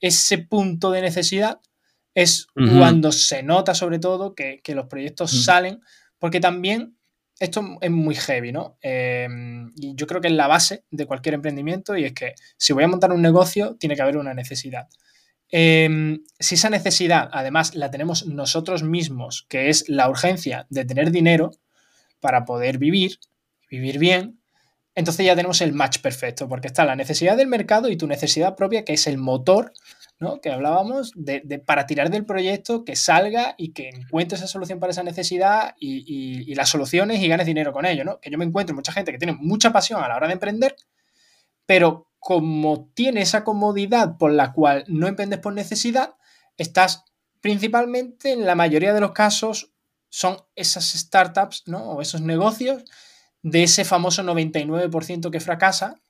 ese 0.00 0.38
punto 0.38 0.90
de 0.90 1.02
necesidad 1.02 1.60
es 2.14 2.48
cuando 2.54 3.12
se 3.12 3.44
nota 3.44 3.74
sobre 3.74 4.00
todo 4.00 4.34
que, 4.34 4.60
los 4.74 4.86
proyectos 4.86 5.44
salen, 5.44 5.80
porque 6.18 6.40
también 6.40 6.97
esto 7.38 7.78
es 7.80 7.90
muy 7.90 8.14
heavy, 8.14 8.52
¿no? 8.52 8.76
Em, 8.80 9.72
y 9.76 9.94
yo 9.94 10.06
creo 10.06 10.20
que 10.20 10.28
es 10.28 10.34
la 10.34 10.48
base 10.48 10.84
de 10.90 11.06
cualquier 11.06 11.34
emprendimiento 11.34 11.96
y 11.96 12.04
es 12.04 12.12
que 12.12 12.34
si 12.56 12.72
voy 12.72 12.84
a 12.84 12.88
montar 12.88 13.12
un 13.12 13.22
negocio, 13.22 13.76
tiene 13.76 13.94
que 13.94 14.02
haber 14.02 14.16
una 14.16 14.34
necesidad. 14.34 14.88
Em, 15.50 16.24
si 16.38 16.56
esa 16.56 16.68
necesidad, 16.68 17.28
además, 17.32 17.74
la 17.74 17.90
tenemos 17.90 18.26
nosotros 18.26 18.82
mismos, 18.82 19.46
que 19.48 19.70
es 19.70 19.88
la 19.88 20.08
urgencia 20.08 20.66
de 20.68 20.84
tener 20.84 21.10
dinero 21.10 21.52
para 22.20 22.44
poder 22.44 22.78
vivir, 22.78 23.18
vivir 23.70 23.98
bien, 23.98 24.40
entonces 24.94 25.24
ya 25.24 25.36
tenemos 25.36 25.60
el 25.60 25.72
match 25.72 26.00
perfecto, 26.00 26.48
porque 26.48 26.66
está 26.66 26.84
la 26.84 26.96
necesidad 26.96 27.36
del 27.36 27.46
mercado 27.46 27.88
y 27.88 27.96
tu 27.96 28.08
necesidad 28.08 28.56
propia, 28.56 28.84
que 28.84 28.94
es 28.94 29.06
el 29.06 29.16
motor 29.16 29.72
¿no? 30.20 30.40
que 30.40 30.50
hablábamos, 30.50 31.12
de, 31.14 31.40
para 31.64 31.86
tirar 31.86 32.10
del 32.10 32.24
proyecto, 32.24 32.84
que 32.84 32.96
salga 32.96 33.54
y 33.56 33.72
que 33.72 33.88
encuentres 33.88 34.40
esa 34.40 34.48
solución 34.48 34.80
para 34.80 34.90
esa 34.90 35.02
necesidad 35.02 35.74
y, 35.78 36.54
las 36.54 36.68
soluciones 36.68 37.20
y 37.20 37.28
ganes 37.28 37.46
dinero 37.46 37.72
con 37.72 37.86
ello. 37.86 38.04
¿no? 38.04 38.20
Que 38.20 38.30
yo 38.30 38.38
me 38.38 38.44
encuentro 38.44 38.74
mucha 38.74 38.92
gente 38.92 39.12
que 39.12 39.18
tiene 39.18 39.34
mucha 39.34 39.72
pasión 39.72 40.02
a 40.02 40.08
la 40.08 40.16
hora 40.16 40.26
de 40.26 40.32
emprender, 40.32 40.76
pero 41.66 42.10
como 42.18 42.90
tiene 42.94 43.20
esa 43.20 43.44
comodidad 43.44 44.16
por 44.18 44.32
la 44.32 44.52
cual 44.52 44.84
no 44.88 45.06
emprendes 45.06 45.38
por 45.38 45.52
necesidad, 45.54 46.14
estás 46.56 47.04
principalmente 47.40 48.32
en 48.32 48.44
la 48.44 48.56
mayoría 48.56 48.92
de 48.92 49.00
los 49.00 49.12
casos 49.12 49.72
son 50.10 50.38
esas 50.56 50.84
startups 50.92 51.64
¿no? 51.66 51.78
o 51.90 52.02
esos 52.02 52.20
negocios 52.20 52.84
de 53.42 53.62
ese 53.62 53.84
famoso 53.84 54.22
99% 54.24 55.30
que 55.30 55.40
fracasa, 55.40 56.00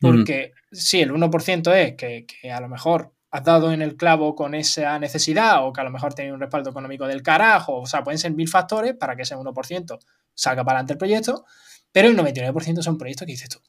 porque 0.00 0.52
si 0.70 1.00
el 1.00 1.10
1% 1.10 1.74
es 1.74 1.96
que, 1.96 2.26
que, 2.26 2.52
a 2.52 2.60
lo 2.60 2.68
mejor 2.68 3.15
has 3.36 3.44
dado 3.44 3.70
en 3.70 3.82
el 3.82 3.96
clavo 3.96 4.34
con 4.34 4.54
esa 4.54 4.98
necesidad 4.98 5.66
o 5.66 5.70
que 5.70 5.82
a 5.82 5.84
lo 5.84 5.90
mejor 5.90 6.14
tiene 6.14 6.32
un 6.32 6.40
respaldo 6.40 6.70
económico 6.70 7.06
del 7.06 7.22
carajo, 7.22 7.80
o 7.80 7.86
sea, 7.86 8.02
pueden 8.02 8.18
ser 8.18 8.32
mil 8.32 8.48
factores 8.48 8.94
para 8.94 9.14
que 9.14 9.22
ese 9.22 9.36
1% 9.36 9.98
salga 10.32 10.64
para 10.64 10.78
adelante 10.78 10.94
el 10.94 10.98
proyecto, 10.98 11.44
pero 11.92 12.08
el 12.08 12.16
99% 12.16 12.80
son 12.80 12.96
proyectos 12.96 13.26
que 13.26 13.32
dices 13.32 13.50
tú. 13.50 13.60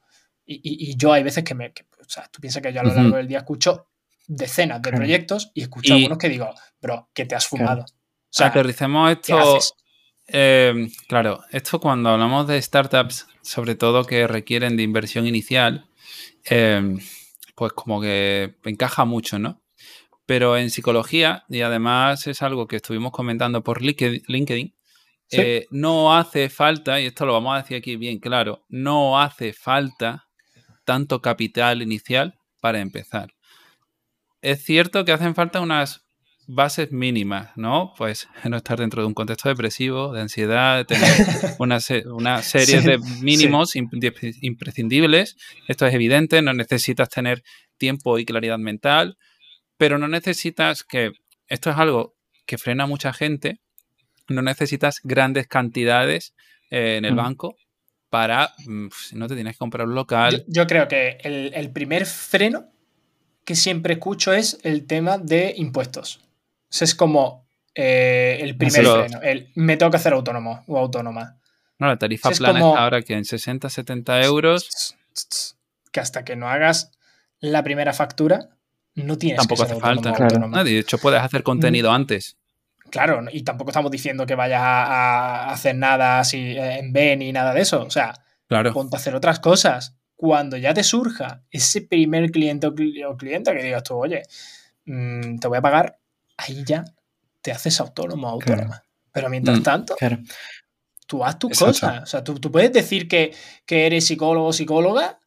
Y, 0.46 0.96
yo 0.96 1.12
hay 1.12 1.24
veces 1.24 1.44
que 1.44 1.54
me, 1.54 1.68
o 1.68 2.08
sea, 2.08 2.30
tú 2.32 2.40
piensas 2.40 2.64
que 2.64 2.72
yo 2.72 2.80
a 2.80 2.84
lo 2.86 2.94
largo 2.94 3.18
del 3.18 3.28
día 3.28 3.40
escucho 3.40 3.90
decenas 4.26 4.82
de 4.82 4.94
proyectos 4.94 5.52
y 5.54 5.64
escucho 5.64 5.94
algunos 5.94 6.18
que 6.18 6.30
digo, 6.30 6.50
bro, 6.82 7.10
que 7.14 7.26
te 7.26 7.36
has 7.36 7.46
fumado. 7.46 7.82
O 7.82 8.30
sea, 8.30 8.48
aterricemos 8.48 9.12
esto. 9.12 9.60
Eh, 10.30 10.88
claro, 11.10 11.42
esto 11.52 11.82
cuando 11.82 12.10
hablamos 12.10 12.48
de 12.48 12.62
startups, 12.62 13.28
sobre 13.42 13.76
todo 13.76 14.06
que 14.06 14.28
requieren 14.28 14.78
de 14.78 14.84
inversión 14.84 15.28
inicial, 15.28 15.90
eh, 16.50 16.98
pues 17.58 17.74
como 17.74 18.00
que 18.00 18.56
encaja 18.66 19.04
mucho, 19.04 19.40
¿no? 19.40 19.64
Pero 20.28 20.58
en 20.58 20.70
psicología, 20.70 21.44
y 21.50 21.62
además 21.62 22.28
es 22.28 22.44
algo 22.44 22.68
que 22.68 22.76
estuvimos 22.76 23.12
comentando 23.12 23.64
por 23.64 23.82
LinkedIn, 23.82 24.76
eh, 25.32 25.66
no 25.72 26.16
hace 26.16 26.50
falta, 26.50 27.02
y 27.02 27.08
esto 27.08 27.26
lo 27.26 27.34
vamos 27.34 27.56
a 27.56 27.64
decir 27.64 27.78
aquí 27.78 27.96
bien 27.96 28.20
claro, 28.20 28.64
no 28.70 29.20
hace 29.20 29.54
falta 29.54 30.28
tanto 30.86 31.20
capital 31.20 31.82
inicial 31.82 32.36
para 32.62 32.80
empezar. 32.80 33.34
Es 34.44 34.64
cierto 34.64 35.04
que 35.04 35.14
hacen 35.14 35.34
falta 35.34 35.60
unas 35.60 36.07
bases 36.48 36.92
mínimas, 36.92 37.52
¿no? 37.56 37.94
Pues 37.98 38.28
no 38.50 38.58
estar 38.58 38.80
dentro 38.80 39.02
de 39.02 39.08
un 39.08 39.14
contexto 39.14 39.50
depresivo, 39.50 40.14
de 40.14 40.22
ansiedad, 40.22 40.78
de 40.78 40.86
tener 40.86 41.56
una, 41.60 41.80
serie 42.42 42.82
de 42.82 42.98
mínimos 43.22 43.76
imprescindibles. 43.76 45.36
Esto 45.68 45.86
es 45.86 45.94
evidente, 45.94 46.42
no 46.42 46.54
necesitas 46.54 47.10
tener 47.10 47.44
tiempo 47.78 48.18
y 48.18 48.26
claridad 48.26 48.58
mental, 48.58 49.18
pero 49.78 49.98
no 49.98 50.08
necesitas 50.08 50.84
que, 50.84 51.12
esto 51.48 51.70
es 51.70 51.78
algo 51.78 52.16
que 52.46 52.58
frena 52.58 52.86
a 52.86 52.88
mucha 52.88 53.14
gente, 53.14 53.60
no 54.30 54.42
necesitas 54.42 55.00
grandes 55.04 55.48
cantidades 55.48 56.34
eh, 56.70 56.96
en 56.98 57.06
el 57.06 57.16
banco 57.16 57.56
para, 58.10 58.54
mm, 58.66 58.88
no 59.14 59.28
te 59.28 59.36
tienes 59.36 59.54
que 59.54 59.60
comprar 59.60 59.88
un 59.88 59.96
local. 59.96 60.46
Yo, 60.48 60.66
creo 60.66 60.88
que 60.88 61.18
el, 61.22 61.72
primer 61.72 62.06
freno 62.06 62.72
que 63.44 63.56
siempre 63.56 63.94
escucho 63.94 64.34
es 64.34 64.60
el 64.64 64.86
tema 64.86 65.18
de 65.18 65.54
impuestos. 65.58 66.27
O 66.70 66.84
es 66.84 66.96
como 66.96 67.48
eh, 67.76 68.40
el 68.42 68.58
primer 68.58 68.86
freno. 68.86 69.22
El, 69.22 69.52
me 69.56 69.78
tengo 69.78 69.92
que 69.92 69.98
hacer 69.98 70.14
autónomo 70.14 70.64
o 70.68 70.78
autónoma. 70.78 71.38
No, 71.80 71.88
la 71.88 71.98
tarifa 71.98 72.32
plana 72.32 72.60
está 72.60 72.84
ahora 72.84 73.02
que 73.02 73.14
en 73.14 73.26
60, 73.26 73.70
70 73.70 74.24
euros. 74.24 74.96
Que 75.92 76.00
hasta 76.00 76.26
que 76.26 76.36
no 76.36 76.50
hagas 76.50 76.92
la 77.40 77.64
primera 77.64 77.94
factura, 77.94 78.50
no 78.96 79.18
tienes 79.18 79.38
Tampoco 79.38 79.66
que 79.66 79.72
hace 79.72 79.82
falta. 79.82 80.64
de 80.64 80.80
hecho, 80.80 80.98
puedes 80.98 81.22
hacer 81.22 81.44
contenido 81.44 81.92
mm. 81.92 81.96
antes. 81.96 82.38
Claro, 82.90 83.22
y 83.32 83.44
tampoco 83.44 83.72
estamos 83.72 83.92
diciendo 83.92 84.26
que 84.26 84.36
vayas 84.36 84.62
a, 84.64 85.52
hacer 85.52 85.76
nada 85.76 86.20
así 86.20 86.58
eh, 86.58 86.80
en 86.80 86.94
B 86.94 87.16
ni 87.18 87.32
nada 87.32 87.54
de 87.54 87.62
eso. 87.62 87.84
O 87.84 87.90
sea, 87.90 88.14
claro. 88.48 88.74
ponte 88.74 88.96
a 88.96 89.00
hacer 89.00 89.14
otras 89.16 89.40
cosas. 89.40 89.96
Cuando 90.16 90.58
ya 90.58 90.74
te 90.74 90.84
surja 90.84 91.44
ese 91.52 91.82
primer 91.82 92.32
cliente 92.32 92.66
o, 92.66 92.74
cliente 92.74 93.54
que 93.54 93.64
digas 93.64 93.84
tú, 93.84 93.96
oye, 93.98 94.24
mm, 94.86 95.38
te 95.38 95.48
voy 95.48 95.60
a 95.60 95.62
pagar, 95.62 96.00
ahí 96.38 96.64
ya 96.66 96.86
te 97.42 97.52
haces 97.52 97.80
autónomo 97.80 98.28
o 98.28 98.32
autónoma. 98.32 98.84
Pero 99.12 99.30
mientras 99.30 99.60
mm, 99.60 99.64
tanto, 99.64 99.96
tú 101.08 101.24
haz 101.24 101.40
tus 101.40 101.58
cosas. 101.58 102.04
O 102.04 102.06
sea, 102.06 102.24
tú, 102.24 102.40
puedes 102.52 102.72
decir 102.72 103.08
que, 103.08 103.34
que, 103.66 103.88
eres 103.88 104.06
psicólogo 104.06 104.48
o 104.48 104.54
psicóloga, 104.54 105.20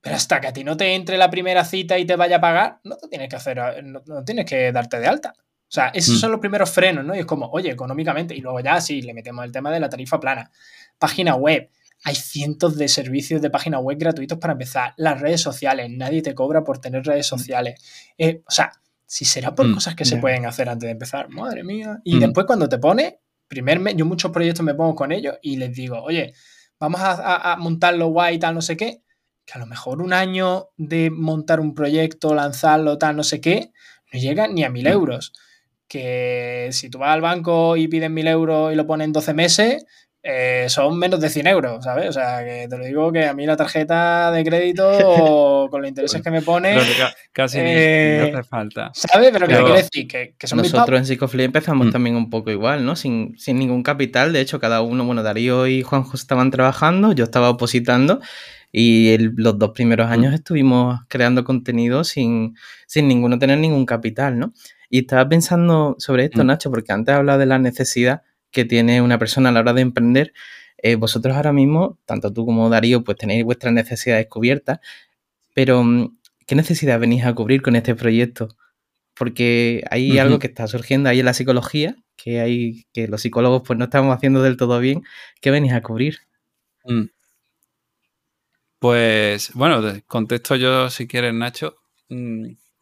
pero 0.00 0.16
hasta 0.16 0.40
que 0.40 0.46
a 0.46 0.52
ti 0.52 0.64
no 0.64 0.76
te 0.76 0.94
entre 0.94 1.18
la 1.18 1.30
primera 1.30 1.64
cita 1.64 1.98
y 1.98 2.06
te 2.06 2.16
vaya 2.16 2.36
a 2.36 2.40
pagar, 2.40 2.80
no 2.84 2.96
te 2.96 3.08
tienes 3.08 3.28
que 3.28 3.36
hacer, 3.36 3.58
no 3.84 4.24
tienes 4.24 4.46
que 4.46 4.72
darte 4.72 4.98
de 4.98 5.06
alta. 5.06 5.34
O 5.68 5.70
sea, 5.70 5.88
esos 5.88 6.16
mm. 6.16 6.18
son 6.18 6.30
los 6.30 6.40
primeros 6.40 6.70
frenos, 6.70 7.04
¿no? 7.04 7.14
Y 7.14 7.18
es 7.18 7.26
como, 7.26 7.46
oye, 7.50 7.70
económicamente, 7.70 8.34
y 8.34 8.40
luego 8.40 8.60
ya 8.60 8.80
sí, 8.80 9.02
le 9.02 9.12
metemos 9.12 9.44
el 9.44 9.52
tema 9.52 9.70
de 9.70 9.78
la 9.78 9.90
tarifa 9.90 10.18
plana. 10.18 10.50
Página 10.98 11.34
web. 11.34 11.68
Hay 12.04 12.14
cientos 12.14 12.78
de 12.78 12.88
servicios 12.88 13.42
de 13.42 13.50
página 13.50 13.78
web 13.78 13.98
gratuitos 13.98 14.38
para 14.38 14.52
empezar. 14.52 14.94
Las 14.96 15.20
redes 15.20 15.42
sociales. 15.42 15.90
Nadie 15.90 16.22
te 16.22 16.34
cobra 16.34 16.64
por 16.64 16.78
tener 16.78 17.04
redes 17.04 17.26
mm. 17.26 17.36
sociales. 17.36 18.14
Eh, 18.16 18.42
o 18.46 18.50
sea, 18.50 18.72
si 19.08 19.24
será 19.24 19.54
por 19.54 19.66
mm, 19.66 19.74
cosas 19.74 19.94
que 19.94 20.04
se 20.04 20.18
pueden 20.18 20.44
hacer 20.44 20.68
antes 20.68 20.86
de 20.86 20.92
empezar, 20.92 21.30
madre 21.30 21.64
mía. 21.64 21.98
Y 22.04 22.18
después 22.18 22.46
cuando 22.46 22.68
te 22.68 22.78
pone, 22.78 23.20
primer 23.48 23.80
mes, 23.80 23.96
yo 23.96 24.04
muchos 24.04 24.30
proyectos 24.30 24.62
me 24.64 24.74
pongo 24.74 24.94
con 24.94 25.12
ellos 25.12 25.38
y 25.40 25.56
les 25.56 25.74
digo, 25.74 26.02
oye, 26.02 26.34
vamos 26.78 27.00
a, 27.00 27.52
a 27.52 27.56
montarlo 27.56 28.08
guay 28.08 28.36
y 28.36 28.38
tal, 28.38 28.54
no 28.54 28.60
sé 28.60 28.76
qué. 28.76 29.02
Que 29.46 29.54
a 29.54 29.58
lo 29.58 29.64
mejor 29.64 30.02
un 30.02 30.12
año 30.12 30.68
de 30.76 31.10
montar 31.10 31.58
un 31.58 31.74
proyecto, 31.74 32.34
lanzarlo, 32.34 32.98
tal, 32.98 33.16
no 33.16 33.24
sé 33.24 33.40
qué, 33.40 33.72
no 34.12 34.20
llega 34.20 34.46
ni 34.46 34.62
a 34.62 34.68
mil 34.68 34.86
euros 34.86 35.32
que 35.88 36.68
si 36.72 36.90
tú 36.90 36.98
vas 36.98 37.14
al 37.14 37.22
banco 37.22 37.76
y 37.76 37.88
pides 37.88 38.10
mil 38.10 38.26
euros 38.26 38.72
y 38.72 38.76
lo 38.76 38.86
ponen 38.86 39.10
12 39.10 39.32
meses, 39.32 39.86
eh, 40.30 40.66
son 40.68 40.98
menos 40.98 41.20
de 41.20 41.30
100 41.30 41.46
euros, 41.46 41.82
¿sabes? 41.82 42.10
O 42.10 42.12
sea, 42.12 42.44
que 42.44 42.68
te 42.68 42.76
lo 42.76 42.84
digo 42.84 43.10
que 43.10 43.24
a 43.24 43.32
mí 43.32 43.46
la 43.46 43.56
tarjeta 43.56 44.30
de 44.30 44.44
crédito 44.44 45.68
con 45.70 45.80
los 45.80 45.88
intereses 45.88 46.20
que 46.20 46.30
me 46.30 46.42
pone... 46.42 46.76
casi 47.32 47.56
ni, 47.56 47.70
eh, 47.70 48.30
hace 48.34 48.42
falta. 48.42 48.90
¿Sabes? 48.92 49.30
Pero, 49.32 49.46
quiere 49.46 49.72
decir 49.72 50.06
que, 50.06 50.34
que 50.36 50.46
son 50.46 50.58
Nosotros 50.58 50.98
en 50.98 51.06
Psicofly 51.06 51.44
empezamos 51.44 51.86
mm. 51.86 51.90
también 51.92 52.14
un 52.14 52.28
poco 52.28 52.50
igual, 52.50 52.84
¿no? 52.84 52.94
Sin, 52.94 53.38
sin 53.38 53.58
ningún 53.58 53.82
capital. 53.82 54.34
De 54.34 54.42
hecho, 54.42 54.60
cada 54.60 54.82
uno, 54.82 55.02
bueno, 55.06 55.22
Darío 55.22 55.66
y 55.66 55.82
Juanjo 55.82 56.14
estaban 56.14 56.50
trabajando, 56.50 57.12
yo 57.12 57.24
estaba 57.24 57.48
opositando 57.48 58.20
y 58.70 59.16
los 59.16 59.58
dos 59.58 59.70
primeros 59.70 60.10
años 60.10 60.32
mm. 60.32 60.34
estuvimos 60.34 61.00
creando 61.08 61.42
contenido 61.42 62.04
sin, 62.04 62.54
sin 62.86 63.08
ninguno 63.08 63.38
tener 63.38 63.56
ningún 63.56 63.86
capital, 63.86 64.38
¿no? 64.38 64.52
Y 64.90 64.98
estaba 65.00 65.26
pensando 65.26 65.96
sobre 65.98 66.26
esto, 66.26 66.44
mm. 66.44 66.46
Nacho, 66.48 66.70
porque 66.70 66.92
antes 66.92 67.14
hablado 67.14 67.38
de 67.38 67.46
la 67.46 67.58
necesidad 67.58 68.20
que 68.50 68.64
tiene 68.64 69.02
una 69.02 69.18
persona 69.18 69.48
a 69.48 69.52
la 69.52 69.60
hora 69.60 69.72
de 69.72 69.82
emprender. 69.82 70.32
Eh, 70.78 70.94
vosotros 70.94 71.36
ahora 71.36 71.52
mismo, 71.52 71.98
tanto 72.04 72.32
tú 72.32 72.46
como 72.46 72.68
Darío, 72.70 73.02
pues 73.04 73.18
tenéis 73.18 73.44
vuestras 73.44 73.72
necesidades 73.72 74.26
cubiertas, 74.28 74.78
pero 75.54 75.82
mm, 75.82 76.18
¿qué 76.46 76.54
necesidad 76.54 77.00
venís 77.00 77.24
a 77.24 77.34
cubrir 77.34 77.62
con 77.62 77.76
este 77.76 77.94
proyecto? 77.94 78.48
Porque 79.14 79.82
hay 79.90 80.18
algo 80.18 80.38
que 80.38 80.46
está 80.46 80.68
surgiendo 80.68 81.08
ahí 81.08 81.18
en 81.20 81.26
la 81.26 81.34
psicología, 81.34 81.96
que 82.16 82.40
hay 82.40 82.86
que 82.92 83.08
los 83.08 83.22
psicólogos 83.22 83.62
pues 83.66 83.78
no 83.78 83.86
estamos 83.86 84.14
haciendo 84.16 84.42
del 84.42 84.56
todo 84.56 84.78
bien. 84.78 85.02
¿Qué 85.40 85.50
venís 85.50 85.72
a 85.72 85.82
cubrir? 85.82 86.18
Mm. 86.84 87.06
Pues 88.78 89.50
bueno, 89.54 89.82
contesto 90.06 90.54
yo 90.54 90.88
si 90.90 91.08
quieres, 91.08 91.34
Nacho. 91.34 91.74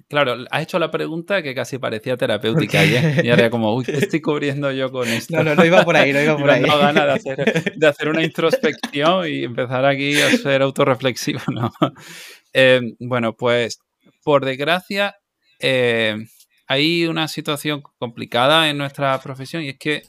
Claro, 0.09 0.37
has 0.53 0.63
hecho 0.63 0.79
la 0.79 0.89
pregunta 0.93 1.43
que 1.43 1.53
casi 1.53 1.79
parecía 1.79 2.17
terapéutica 2.17 2.85
¿eh? 2.85 3.23
y 3.25 3.29
era 3.29 3.51
como, 3.51 3.75
uy, 3.75 3.85
¿qué 3.85 3.97
estoy 3.97 4.21
cubriendo 4.21 4.71
yo 4.71 4.93
con 4.93 5.09
esto? 5.09 5.35
No, 5.37 5.43
no, 5.43 5.57
no 5.57 5.65
iba 5.65 5.85
por 5.85 5.97
ahí, 5.97 6.13
no 6.13 6.23
iba 6.23 6.37
por 6.39 6.49
ahí. 6.49 6.63
No 6.63 6.79
ganas 6.79 7.07
de 7.07 7.13
hacer, 7.13 7.75
de 7.77 7.87
hacer 7.89 8.09
una 8.09 8.23
introspección 8.23 9.29
y 9.29 9.43
empezar 9.43 9.85
aquí 9.85 10.21
a 10.21 10.31
ser 10.31 10.63
autorreflexivo, 10.63 11.41
¿no? 11.53 11.73
Eh, 12.53 12.81
bueno, 13.01 13.35
pues 13.35 13.81
por 14.23 14.45
desgracia 14.45 15.17
eh, 15.59 16.17
hay 16.69 17.07
una 17.07 17.27
situación 17.27 17.83
complicada 17.99 18.71
en 18.71 18.79
nuestra 18.79 19.21
profesión 19.21 19.65
y 19.65 19.71
es 19.71 19.79
que 19.79 20.03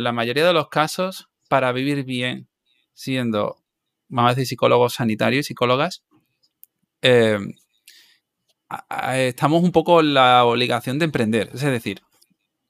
la 0.00 0.12
mayoría 0.12 0.46
de 0.46 0.52
los 0.52 0.68
casos 0.68 1.28
para 1.48 1.72
vivir 1.72 2.04
bien 2.04 2.48
siendo, 2.94 3.56
vamos 4.08 4.32
a 4.32 4.34
decir, 4.34 4.48
psicólogos 4.48 4.94
sanitarios 4.94 5.46
y 5.46 5.48
psicólogas, 5.48 6.02
estamos 9.14 9.62
un 9.62 9.72
poco 9.72 10.00
en 10.00 10.14
la 10.14 10.44
obligación 10.44 10.98
de 10.98 11.06
emprender. 11.06 11.50
Es 11.52 11.62
decir, 11.62 12.02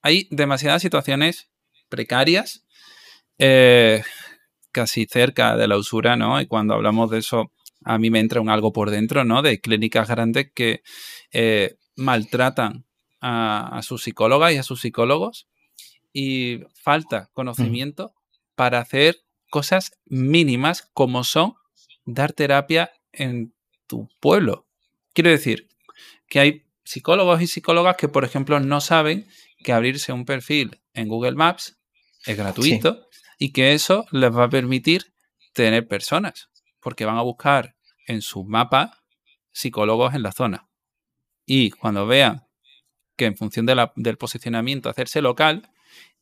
hay 0.02 0.28
demasiadas 0.30 0.82
situaciones 0.82 1.50
precarias, 1.88 2.64
eh, 3.38 4.02
casi 4.72 5.06
cerca 5.06 5.56
de 5.56 5.68
la 5.68 5.76
usura, 5.76 6.16
¿no? 6.16 6.40
Y 6.40 6.46
cuando 6.46 6.74
hablamos 6.74 7.10
de 7.10 7.18
eso, 7.18 7.52
a 7.84 7.98
mí 7.98 8.10
me 8.10 8.20
entra 8.20 8.40
un 8.40 8.50
algo 8.50 8.72
por 8.72 8.90
dentro, 8.90 9.24
¿no? 9.24 9.42
De 9.42 9.60
clínicas 9.60 10.08
grandes 10.08 10.50
que 10.54 10.82
eh, 11.32 11.76
maltratan 11.96 12.86
a, 13.20 13.80
sus 13.82 14.02
psicólogas 14.02 14.52
y 14.52 14.56
a 14.56 14.62
sus 14.62 14.80
psicólogos 14.80 15.48
y 16.12 16.60
falta 16.74 17.28
conocimiento 17.34 18.14
para 18.54 18.78
hacer 18.78 19.16
cosas 19.50 19.92
mínimas 20.06 20.88
como 20.94 21.24
son 21.24 21.54
dar 22.04 22.32
terapia 22.32 22.90
en 23.12 23.54
tu 23.86 24.08
pueblo. 24.20 24.66
Quiero 25.12 25.30
decir, 25.30 25.68
que 26.30 26.40
hay 26.40 26.66
psicólogos 26.84 27.42
y 27.42 27.46
psicólogas 27.46 27.96
que, 27.96 28.08
por 28.08 28.24
ejemplo, 28.24 28.58
no 28.60 28.80
saben 28.80 29.28
que 29.62 29.72
abrirse 29.72 30.12
un 30.12 30.24
perfil 30.24 30.80
en 30.94 31.08
Google 31.08 31.32
Maps 31.32 31.78
es 32.24 32.36
gratuito 32.36 33.06
y 33.38 33.52
que 33.52 33.74
eso 33.74 34.06
les 34.12 34.34
va 34.34 34.44
a 34.44 34.48
permitir 34.48 35.12
tener 35.52 35.86
personas, 35.88 36.48
porque 36.80 37.04
van 37.04 37.18
a 37.18 37.22
buscar 37.22 37.76
en 38.06 38.22
su 38.22 38.44
mapa 38.44 39.02
psicólogos 39.52 40.14
en 40.14 40.22
la 40.22 40.32
zona. 40.32 40.68
Y 41.44 41.70
cuando 41.70 42.06
vean 42.06 42.46
que 43.16 43.26
en 43.26 43.36
función 43.36 43.66
del 43.66 44.16
posicionamiento 44.16 44.88
hacerse 44.88 45.20
local 45.20 45.70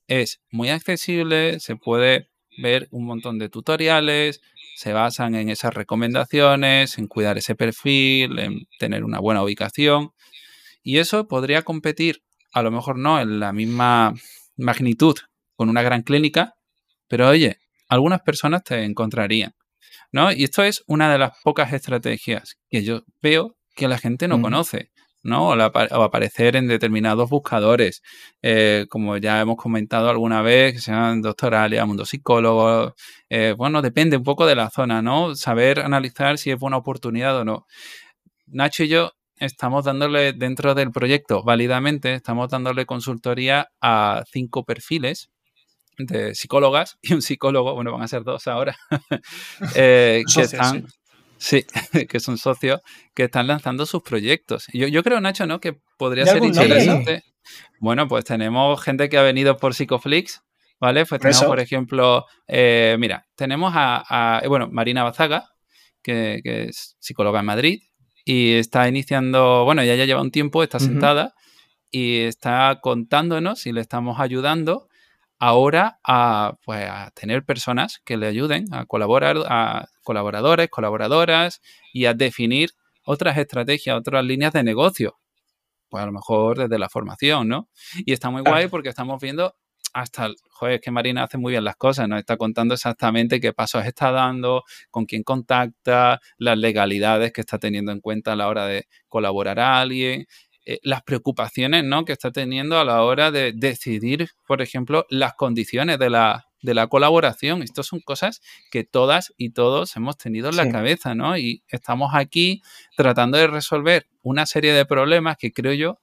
es 0.06 0.40
muy 0.50 0.70
accesible, 0.70 1.60
se 1.60 1.76
puede 1.76 2.30
ver 2.56 2.88
un 2.90 3.04
montón 3.04 3.38
de 3.38 3.50
tutoriales, 3.50 4.40
se 4.78 4.92
basan 4.92 5.34
en 5.34 5.48
esas 5.48 5.74
recomendaciones, 5.74 6.98
en 6.98 7.08
cuidar 7.08 7.36
ese 7.36 7.56
perfil, 7.56 8.38
en 8.38 8.68
tener 8.78 9.02
una 9.02 9.18
buena 9.18 9.42
ubicación. 9.42 10.12
Y 10.84 10.98
eso 10.98 11.26
podría 11.26 11.62
competir, 11.62 12.22
a 12.52 12.62
lo 12.62 12.70
mejor 12.70 12.96
no 12.96 13.20
en 13.20 13.40
la 13.40 13.52
misma 13.52 14.14
magnitud 14.56 15.16
con 15.56 15.68
una 15.68 15.82
gran 15.82 16.02
clínica, 16.02 16.54
pero 17.08 17.26
oye, 17.26 17.58
algunas 17.88 18.20
personas 18.20 18.62
te 18.62 18.84
encontrarían. 18.84 19.52
¿no? 20.12 20.30
Y 20.30 20.44
esto 20.44 20.62
es 20.62 20.84
una 20.86 21.10
de 21.10 21.18
las 21.18 21.32
pocas 21.42 21.72
estrategias 21.72 22.56
que 22.70 22.84
yo 22.84 23.02
veo 23.20 23.56
que 23.74 23.88
la 23.88 23.98
gente 23.98 24.28
no 24.28 24.40
conoce. 24.40 24.92
¿No? 25.22 25.48
O, 25.48 26.02
aparecer 26.02 26.56
en 26.56 26.68
determinados 26.68 27.28
buscadores, 27.30 28.02
eh, 28.42 28.86
como 28.88 29.16
ya 29.16 29.40
hemos 29.40 29.56
comentado 29.56 30.08
alguna 30.08 30.42
vez, 30.42 30.74
que 30.74 30.80
sean 30.80 31.22
doctorales, 31.22 31.84
mundo 31.86 32.04
psicólogo, 32.04 32.94
eh, 33.28 33.54
bueno, 33.56 33.82
depende 33.82 34.16
un 34.16 34.24
poco 34.24 34.46
de 34.46 34.56
la 34.56 34.70
zona, 34.70 35.02
¿no? 35.02 35.34
Saber 35.34 35.80
analizar 35.80 36.38
si 36.38 36.50
es 36.50 36.58
buena 36.58 36.76
oportunidad 36.76 37.36
o 37.38 37.44
no. 37.44 37.66
Nacho 38.46 38.84
y 38.84 38.88
yo 38.88 39.12
estamos 39.36 39.84
dándole 39.84 40.32
dentro 40.32 40.74
del 40.74 40.90
proyecto, 40.90 41.42
válidamente, 41.42 42.14
estamos 42.14 42.48
dándole 42.48 42.86
consultoría 42.86 43.70
a 43.80 44.24
cinco 44.30 44.64
perfiles 44.64 45.30
de 45.98 46.34
psicólogas 46.34 46.98
y 47.02 47.14
un 47.14 47.22
psicólogo, 47.22 47.74
bueno, 47.74 47.92
van 47.92 48.02
a 48.02 48.08
ser 48.08 48.24
dos 48.24 48.46
ahora, 48.46 48.76
eh, 49.74 50.22
que 50.32 50.42
están, 50.42 50.86
sí. 51.38 51.64
que 52.08 52.20
son 52.20 52.38
socios, 52.38 52.80
que 53.14 53.24
están 53.24 53.46
lanzando 53.46 53.86
sus 53.86 54.02
proyectos. 54.02 54.66
Yo, 54.72 54.88
yo 54.88 55.02
creo, 55.02 55.20
Nacho, 55.20 55.46
¿no? 55.46 55.60
Que 55.60 55.78
podría 55.96 56.26
ser 56.26 56.44
interesante. 56.44 57.24
Bueno, 57.80 58.08
pues 58.08 58.24
tenemos 58.24 58.82
gente 58.82 59.08
que 59.08 59.18
ha 59.18 59.22
venido 59.22 59.56
por 59.56 59.74
Psicoflix, 59.74 60.42
¿vale? 60.80 61.06
Pues 61.06 61.20
tenemos, 61.20 61.44
por 61.44 61.60
ejemplo, 61.60 62.26
eh, 62.46 62.96
mira, 62.98 63.26
tenemos 63.36 63.72
a, 63.74 64.42
bueno, 64.48 64.68
Marina 64.70 65.04
Bazaga, 65.04 65.48
que, 66.02 66.40
es 66.44 66.96
psicóloga 66.98 67.40
en 67.40 67.46
Madrid, 67.46 67.80
y 68.24 68.54
está 68.54 68.88
iniciando, 68.88 69.64
bueno, 69.64 69.82
ella 69.82 69.94
ya 69.94 70.04
lleva 70.04 70.20
un 70.20 70.30
tiempo, 70.30 70.62
está 70.62 70.78
sentada 70.78 71.34
y 71.90 72.18
está 72.20 72.78
contándonos 72.82 73.66
y 73.66 73.72
le 73.72 73.80
estamos 73.80 74.20
ayudando 74.20 74.87
ahora 75.38 76.00
a, 76.04 76.56
pues, 76.64 76.84
a 76.88 77.10
tener 77.12 77.44
personas 77.44 78.00
que 78.04 78.16
le 78.16 78.26
ayuden 78.26 78.66
a 78.72 78.86
colaborar, 78.86 79.36
a 79.48 79.86
colaboradores, 80.02 80.68
colaboradoras 80.68 81.60
y 81.92 82.06
a 82.06 82.14
definir 82.14 82.70
otras 83.04 83.38
estrategias, 83.38 83.96
otras 83.96 84.24
líneas 84.24 84.52
de 84.52 84.62
negocio. 84.62 85.18
Pues 85.88 86.02
a 86.02 86.06
lo 86.06 86.12
mejor 86.12 86.58
desde 86.58 86.78
la 86.78 86.88
formación, 86.88 87.48
¿no? 87.48 87.68
Y 88.04 88.12
está 88.12 88.30
muy 88.30 88.42
guay 88.42 88.68
porque 88.68 88.90
estamos 88.90 89.20
viendo 89.20 89.54
hasta, 89.92 90.28
joder, 90.50 90.74
es 90.74 90.80
que 90.80 90.90
Marina 90.90 91.24
hace 91.24 91.38
muy 91.38 91.52
bien 91.52 91.64
las 91.64 91.76
cosas, 91.76 92.08
nos 92.08 92.18
está 92.18 92.36
contando 92.36 92.74
exactamente 92.74 93.40
qué 93.40 93.52
pasos 93.52 93.84
está 93.86 94.10
dando, 94.10 94.62
con 94.90 95.06
quién 95.06 95.22
contacta, 95.22 96.20
las 96.36 96.58
legalidades 96.58 97.32
que 97.32 97.40
está 97.40 97.58
teniendo 97.58 97.92
en 97.92 98.00
cuenta 98.00 98.32
a 98.32 98.36
la 98.36 98.48
hora 98.48 98.66
de 98.66 98.86
colaborar 99.08 99.58
a 99.60 99.80
alguien. 99.80 100.26
Eh, 100.70 100.80
las 100.82 101.02
preocupaciones 101.02 101.82
¿no? 101.82 102.04
que 102.04 102.12
está 102.12 102.30
teniendo 102.30 102.78
a 102.78 102.84
la 102.84 103.02
hora 103.02 103.30
de 103.30 103.54
decidir, 103.54 104.28
por 104.46 104.60
ejemplo, 104.60 105.06
las 105.08 105.32
condiciones 105.32 105.98
de 105.98 106.10
la, 106.10 106.44
de 106.60 106.74
la 106.74 106.88
colaboración. 106.88 107.62
Estas 107.62 107.86
son 107.86 108.00
cosas 108.00 108.42
que 108.70 108.84
todas 108.84 109.32
y 109.38 109.52
todos 109.52 109.96
hemos 109.96 110.18
tenido 110.18 110.50
en 110.50 110.56
la 110.56 110.68
cabeza, 110.70 111.14
¿no? 111.14 111.38
Y 111.38 111.62
estamos 111.68 112.10
aquí 112.12 112.60
tratando 112.98 113.38
de 113.38 113.46
resolver 113.46 114.08
una 114.20 114.44
serie 114.44 114.74
de 114.74 114.84
problemas 114.84 115.38
que 115.38 115.54
creo 115.54 115.72
yo 115.72 116.00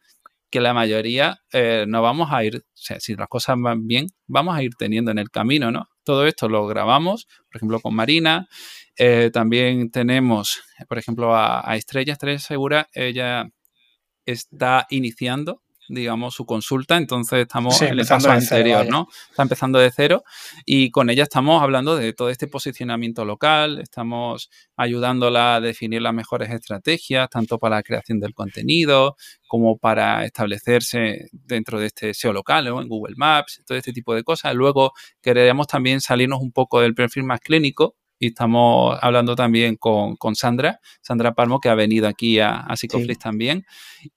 que 0.49 0.61
la 0.61 0.73
mayoría 0.73 1.41
eh, 1.53 1.85
no 1.87 2.01
vamos 2.01 2.29
a 2.31 2.43
ir, 2.43 2.57
o 2.57 2.61
sea, 2.73 2.99
si 2.99 3.15
las 3.15 3.27
cosas 3.27 3.57
van 3.59 3.85
bien, 3.85 4.07
vamos 4.25 4.55
a 4.55 4.63
ir 4.63 4.71
teniendo 4.79 5.11
en 5.11 5.19
el 5.19 5.29
camino, 5.29 5.69
¿no? 5.69 5.89
Todo 6.03 6.25
esto 6.25 6.49
lo 6.49 6.65
grabamos, 6.65 7.27
por 7.51 7.57
ejemplo, 7.57 7.79
con 7.81 7.93
Marina. 7.93 8.47
Eh, 8.97 9.29
también 9.31 9.91
tenemos, 9.91 10.63
por 10.89 10.97
ejemplo, 10.97 11.35
a, 11.35 11.69
a 11.69 11.75
Estrella, 11.75 12.13
Estrella 12.13 12.39
Segura, 12.39 12.87
ella 12.93 13.51
está 14.25 14.87
iniciando 14.89 15.61
digamos, 15.87 16.33
su 16.33 16.45
consulta, 16.45 16.97
entonces 16.97 17.39
estamos 17.41 17.81
en 17.81 17.99
el 17.99 18.05
paso 18.05 18.31
anterior, 18.31 18.87
¿no? 18.87 19.07
Está 19.29 19.43
empezando 19.43 19.79
de 19.79 19.91
cero 19.91 20.23
y 20.65 20.89
con 20.89 21.09
ella 21.09 21.23
estamos 21.23 21.61
hablando 21.61 21.95
de 21.95 22.13
todo 22.13 22.29
este 22.29 22.47
posicionamiento 22.47 23.25
local, 23.25 23.79
estamos 23.79 24.49
ayudándola 24.75 25.55
a 25.55 25.61
definir 25.61 26.01
las 26.01 26.13
mejores 26.13 26.49
estrategias, 26.49 27.29
tanto 27.29 27.59
para 27.59 27.77
la 27.77 27.83
creación 27.83 28.19
del 28.19 28.33
contenido 28.33 29.15
como 29.47 29.77
para 29.77 30.25
establecerse 30.25 31.29
dentro 31.31 31.79
de 31.79 31.87
este 31.87 32.13
SEO 32.13 32.33
local 32.33 32.67
o 32.67 32.81
en 32.81 32.87
Google 32.87 33.15
Maps, 33.17 33.61
todo 33.65 33.77
este 33.77 33.93
tipo 33.93 34.15
de 34.15 34.23
cosas. 34.23 34.55
Luego 34.55 34.93
queremos 35.21 35.67
también 35.67 36.01
salirnos 36.01 36.41
un 36.41 36.51
poco 36.51 36.81
del 36.81 36.95
perfil 36.95 37.23
más 37.23 37.39
clínico 37.39 37.95
y 38.19 38.27
estamos 38.27 38.97
hablando 39.01 39.35
también 39.35 39.75
con, 39.75 40.17
Sandra, 40.35 40.79
Sandra 41.01 41.33
Palmo, 41.33 41.59
que 41.59 41.69
ha 41.69 41.75
venido 41.75 42.07
aquí 42.07 42.39
a, 42.39 42.59
a 42.59 42.75
también. 43.19 43.65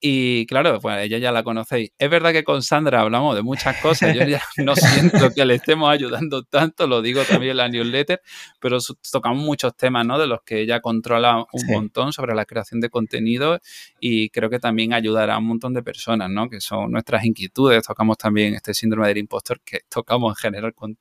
Y 0.01 0.47
claro, 0.47 0.79
pues 0.81 0.99
ella 1.05 1.19
ya 1.19 1.33
la 1.33 1.43
conocéis. 1.43 1.91
Es 1.99 2.11
verdad 2.11 2.33
que 2.33 2.45
con 2.45 2.63
Sandra 2.63 3.01
hablamos 3.01 3.35
de 3.35 3.43
muchas 3.43 3.77
cosas, 3.81 4.15
yo 4.15 4.25
ya 4.25 4.41
no 4.59 4.77
siento 4.77 5.31
que 5.35 5.45
le 5.45 5.55
estemos 5.55 5.91
ayudando 5.91 6.43
tanto, 6.45 6.87
lo 6.87 7.03
digo 7.03 7.23
también 7.25 7.53
en 7.53 7.57
la 7.57 7.69
newsletter, 7.69 8.21
pero 8.61 8.79
tocamos 9.11 9.43
muchos 9.43 9.77
temas, 9.77 10.07
¿no? 10.07 10.19
De 10.19 10.27
los 10.27 10.43
que 10.43 10.61
ella 10.61 10.81
controla 10.81 11.45
un 11.53 11.67
montón 11.69 12.13
sobre 12.13 12.35
la 12.35 12.45
creación 12.45 12.81
de 12.81 12.91
contenido 12.91 13.61
y 14.01 14.31
creo 14.31 14.51
que 14.51 14.59
también 14.59 14.93
ayudará 14.93 15.35
a 15.35 15.39
un 15.39 15.47
montón 15.47 15.75
de 15.75 15.83
personas, 15.83 16.31
¿no? 16.31 16.49
Que 16.49 16.61
son 16.61 16.93
nuestras 16.93 17.25
inquietudes. 17.25 17.83
Tocamos 17.83 18.17
también 18.19 18.55
este 18.55 18.75
síndrome 18.75 19.09
del 19.09 19.19
impostor 19.19 19.61
que 19.65 19.81
tocamos 19.89 20.33
en 20.33 20.37
general 20.37 20.75
con 20.75 20.99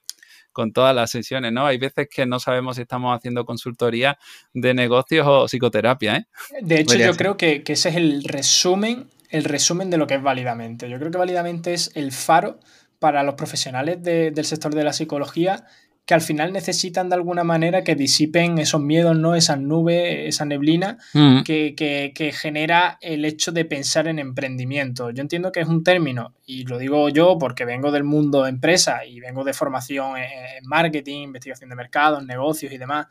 con 0.57 0.73
todas 0.73 0.95
las 0.95 1.11
sesiones, 1.11 1.53
¿no? 1.53 1.67
Hay 1.67 1.77
veces 1.77 2.07
que 2.09 2.25
no 2.25 2.39
sabemos 2.39 2.77
si 2.77 2.81
estamos 2.81 3.15
haciendo 3.15 3.45
consultoría 3.45 4.17
de 4.55 4.73
negocios 4.73 5.27
o 5.29 5.45
psicoterapia, 5.45 6.15
¿eh? 6.15 6.25
De 6.63 6.79
hecho, 6.79 6.97
yo 6.97 7.15
creo 7.15 7.37
que, 7.37 7.61
ese 7.67 7.89
es 7.89 7.95
el 7.95 8.23
resumen, 8.23 9.05
el 9.29 9.43
resumen 9.43 9.91
de 9.91 9.97
lo 9.97 10.07
que 10.07 10.15
es 10.15 10.23
válidamente. 10.23 10.89
Yo 10.89 10.97
creo 10.97 11.11
que 11.11 11.17
válidamente 11.19 11.75
es 11.75 11.91
el 11.93 12.11
faro 12.11 12.59
para 12.97 13.21
los 13.21 13.35
profesionales 13.35 14.01
del 14.01 14.45
sector 14.45 14.73
de 14.73 14.83
la 14.83 14.93
psicología 14.93 15.67
que 16.07 16.13
al 16.13 16.21
final 16.21 16.53
necesitan 16.53 17.09
de 17.09 17.15
alguna 17.15 17.43
manera 17.43 17.83
que 17.83 17.93
disipen 17.93 18.59
esos 18.59 18.79
miedos, 18.79 19.17
¿no? 19.17 19.35
Esas 19.35 19.59
nubes, 19.59 20.29
esa 20.29 20.45
neblina 20.45 20.97
mm. 21.13 21.41
que, 21.43 22.33
genera 22.33 22.97
el 23.01 23.25
hecho 23.25 23.51
de 23.51 23.65
pensar 23.65 24.07
en 24.07 24.17
emprendimiento. 24.17 25.11
Yo 25.11 25.21
entiendo 25.21 25.51
que 25.51 25.59
es 25.59 25.67
un 25.67 25.83
término, 25.83 26.33
y 26.45 26.63
lo 26.63 26.77
digo 26.77 27.09
yo 27.09 27.37
porque 27.37 27.65
vengo 27.65 27.91
del 27.91 28.05
mundo 28.05 28.47
empresa 28.47 29.03
y 29.03 29.19
vengo 29.19 29.43
de 29.43 29.51
formación 29.51 30.15
en 30.15 30.65
marketing, 30.65 31.23
investigación 31.23 31.69
de 31.69 31.75
mercados, 31.75 32.25
negocios 32.25 32.71
y 32.71 32.77
demás, 32.77 33.07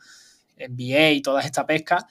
MBA 0.57 1.11
y 1.11 1.21
toda 1.21 1.43
esta 1.43 1.67
pesca. 1.67 2.07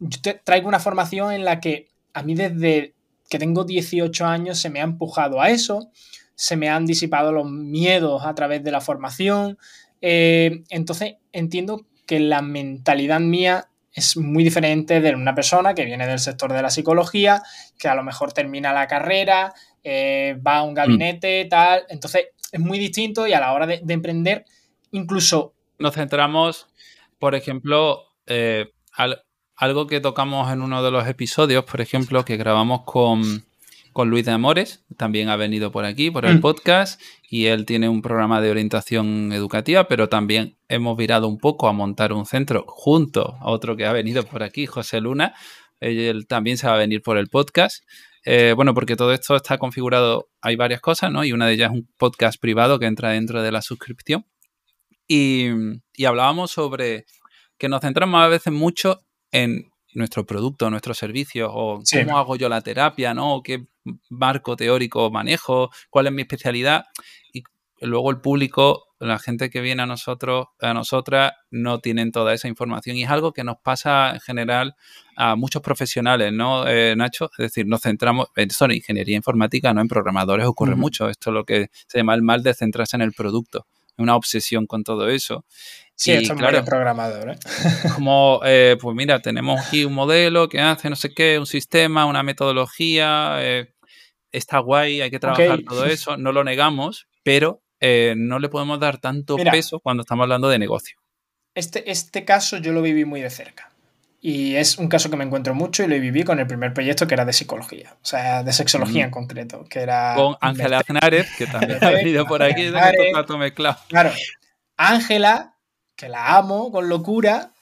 Yo 0.00 0.20
te 0.20 0.34
traigo 0.34 0.68
una 0.68 0.80
formación 0.80 1.32
en 1.32 1.46
la 1.46 1.60
que 1.60 1.88
a 2.12 2.22
mí 2.22 2.34
desde 2.34 2.94
que 3.30 3.38
tengo 3.38 3.64
18 3.64 4.26
años 4.26 4.58
se 4.58 4.68
me 4.68 4.80
ha 4.80 4.84
empujado 4.84 5.40
a 5.40 5.48
eso, 5.48 5.90
se 6.34 6.56
me 6.58 6.68
han 6.68 6.84
disipado 6.84 7.32
los 7.32 7.50
miedos 7.50 8.22
a 8.26 8.34
través 8.34 8.62
de 8.62 8.70
la 8.70 8.82
formación, 8.82 9.56
eh, 10.00 10.64
entonces 10.70 11.16
entiendo 11.32 11.86
que 12.06 12.20
la 12.20 12.42
mentalidad 12.42 13.20
mía 13.20 13.68
es 13.92 14.16
muy 14.16 14.44
diferente 14.44 15.00
de 15.00 15.14
una 15.14 15.34
persona 15.34 15.74
que 15.74 15.86
viene 15.86 16.06
del 16.06 16.18
sector 16.18 16.52
de 16.52 16.60
la 16.60 16.70
psicología, 16.70 17.42
que 17.78 17.88
a 17.88 17.94
lo 17.94 18.02
mejor 18.02 18.32
termina 18.32 18.72
la 18.74 18.86
carrera, 18.86 19.54
eh, 19.82 20.38
va 20.46 20.58
a 20.58 20.62
un 20.62 20.74
gabinete, 20.74 21.46
tal. 21.46 21.84
Entonces 21.88 22.26
es 22.52 22.60
muy 22.60 22.78
distinto 22.78 23.26
y 23.26 23.32
a 23.32 23.40
la 23.40 23.54
hora 23.54 23.66
de, 23.66 23.82
emprender, 23.88 24.44
incluso... 24.92 25.54
Nos 25.78 25.94
centramos, 25.94 26.66
por 27.18 27.34
ejemplo, 27.34 28.02
eh, 28.26 28.70
algo 29.56 29.86
que 29.86 30.00
tocamos 30.00 30.52
en 30.52 30.60
uno 30.60 30.82
de 30.82 30.90
los 30.90 31.08
episodios, 31.08 31.64
por 31.64 31.80
ejemplo, 31.80 32.22
que 32.24 32.36
grabamos 32.36 32.82
con, 32.84 33.45
con 33.96 34.10
Luis 34.10 34.26
de 34.26 34.32
Amores, 34.32 34.84
también 34.98 35.30
ha 35.30 35.36
venido 35.36 35.72
por 35.72 35.86
aquí, 35.86 36.10
por 36.10 36.26
el 36.26 36.36
mm. 36.36 36.40
podcast, 36.42 37.00
y 37.30 37.46
él 37.46 37.64
tiene 37.64 37.88
un 37.88 38.02
programa 38.02 38.42
de 38.42 38.50
orientación 38.50 39.32
educativa, 39.32 39.88
pero 39.88 40.10
también 40.10 40.58
hemos 40.68 40.98
virado 40.98 41.28
un 41.28 41.38
poco 41.38 41.66
a 41.66 41.72
montar 41.72 42.12
un 42.12 42.26
centro 42.26 42.66
junto 42.68 43.38
a 43.40 43.48
otro 43.50 43.74
que 43.74 43.86
ha 43.86 43.94
venido 43.94 44.22
por 44.24 44.42
aquí, 44.42 44.66
José 44.66 45.00
Luna. 45.00 45.32
Él 45.80 46.26
también 46.26 46.58
se 46.58 46.66
va 46.66 46.74
a 46.74 46.76
venir 46.76 47.00
por 47.00 47.16
el 47.16 47.28
podcast. 47.28 47.84
Eh, 48.26 48.52
bueno, 48.54 48.74
porque 48.74 48.96
todo 48.96 49.14
esto 49.14 49.34
está 49.34 49.56
configurado, 49.56 50.28
hay 50.42 50.56
varias 50.56 50.82
cosas, 50.82 51.10
¿no? 51.10 51.24
Y 51.24 51.32
una 51.32 51.46
de 51.46 51.54
ellas 51.54 51.70
es 51.72 51.78
un 51.78 51.88
podcast 51.96 52.38
privado 52.38 52.78
que 52.78 52.84
entra 52.84 53.12
dentro 53.12 53.42
de 53.42 53.50
la 53.50 53.62
suscripción. 53.62 54.26
Y, 55.08 55.46
y 55.94 56.04
hablábamos 56.04 56.50
sobre 56.50 57.06
que 57.56 57.70
nos 57.70 57.80
centramos 57.80 58.20
a 58.20 58.28
veces 58.28 58.52
mucho 58.52 59.00
en 59.32 59.70
nuestro 59.94 60.26
producto, 60.26 60.68
nuestro 60.68 60.92
servicio, 60.92 61.50
o 61.50 61.82
cómo 61.90 62.18
hago 62.18 62.36
yo 62.36 62.50
la 62.50 62.60
terapia, 62.60 63.14
¿no? 63.14 63.40
¿Qué 63.42 63.64
marco 64.10 64.56
teórico 64.56 65.10
manejo? 65.10 65.70
¿Cuál 65.90 66.06
es 66.06 66.12
mi 66.12 66.22
especialidad? 66.22 66.84
Y 67.32 67.42
luego 67.80 68.10
el 68.10 68.20
público, 68.20 68.84
la 68.98 69.18
gente 69.18 69.50
que 69.50 69.60
viene 69.60 69.82
a 69.82 69.86
nosotros, 69.86 70.46
a 70.60 70.72
nosotras, 70.74 71.32
no 71.50 71.80
tienen 71.80 72.12
toda 72.12 72.34
esa 72.34 72.48
información. 72.48 72.96
Y 72.96 73.04
es 73.04 73.10
algo 73.10 73.32
que 73.32 73.44
nos 73.44 73.56
pasa 73.62 74.12
en 74.14 74.20
general 74.20 74.74
a 75.16 75.36
muchos 75.36 75.62
profesionales, 75.62 76.32
¿no, 76.32 76.66
eh, 76.66 76.94
Nacho? 76.96 77.30
Es 77.38 77.44
decir, 77.44 77.66
nos 77.66 77.82
centramos, 77.82 78.28
en 78.36 78.48
ingeniería 78.70 79.16
informática, 79.16 79.72
no 79.72 79.80
en 79.80 79.88
programadores 79.88 80.46
ocurre 80.46 80.76
mucho. 80.76 81.08
Esto 81.08 81.30
es 81.30 81.34
lo 81.34 81.44
que 81.44 81.70
se 81.86 81.98
llama 81.98 82.14
el 82.14 82.22
mal 82.22 82.42
de 82.42 82.54
centrarse 82.54 82.96
en 82.96 83.02
el 83.02 83.12
producto 83.12 83.66
una 83.98 84.16
obsesión 84.16 84.66
con 84.66 84.84
todo 84.84 85.08
eso. 85.08 85.44
Sí, 85.94 86.12
esto 86.12 86.34
es 86.34 86.38
claro, 86.38 86.62
programador. 86.64 87.30
¿eh? 87.30 87.38
Como, 87.94 88.40
eh, 88.44 88.76
pues 88.80 88.94
mira, 88.94 89.20
tenemos 89.20 89.66
aquí 89.66 89.84
un 89.84 89.94
modelo 89.94 90.48
que 90.48 90.60
hace 90.60 90.90
no 90.90 90.96
sé 90.96 91.14
qué, 91.14 91.38
un 91.38 91.46
sistema, 91.46 92.04
una 92.04 92.22
metodología, 92.22 93.38
eh, 93.40 93.74
está 94.36 94.58
guay, 94.58 95.00
hay 95.00 95.10
que 95.10 95.18
trabajar 95.18 95.60
todo 95.66 95.86
eso, 95.86 96.16
no 96.16 96.32
lo 96.32 96.44
negamos, 96.44 97.08
pero 97.22 97.62
no 97.80 98.38
le 98.38 98.48
podemos 98.48 98.80
dar 98.80 98.98
tanto 98.98 99.36
peso 99.36 99.80
cuando 99.80 100.02
estamos 100.02 100.24
hablando 100.24 100.48
de 100.48 100.58
negocio. 100.58 100.98
Este, 101.54 101.90
este 101.90 102.24
caso 102.24 102.58
yo 102.58 102.72
lo 102.72 102.82
viví 102.82 103.04
muy 103.04 103.20
de 103.20 103.30
cerca. 103.30 103.70
Y 104.20 104.56
es 104.56 104.78
un 104.78 104.88
caso 104.88 105.08
que 105.08 105.16
me 105.16 105.24
encuentro 105.24 105.54
mucho 105.54 105.84
y 105.84 105.86
lo 105.86 105.94
viví 106.00 106.24
con 106.24 106.40
el 106.40 106.46
primer 106.46 106.74
proyecto 106.74 107.06
que 107.06 107.14
era 107.14 107.24
de 107.24 107.32
psicología, 107.32 107.96
o 108.02 108.04
sea, 108.04 108.42
de 108.42 108.52
sexología 108.52 109.04
en 109.04 109.10
concreto, 109.10 109.64
que 109.68 109.80
era... 109.80 110.14
Con 110.16 110.36
Ángela 110.40 110.78
Aznárez, 110.78 111.28
que 111.36 111.46
también 111.46 111.78
ha 111.84 111.90
venido 111.90 112.26
por 112.26 112.42
aquí, 112.42 112.70
Claro, 113.88 114.10
Ángela 114.76 115.56
que 115.96 116.08
la 116.08 116.36
amo 116.36 116.70
con 116.70 116.88
locura, 116.88 117.52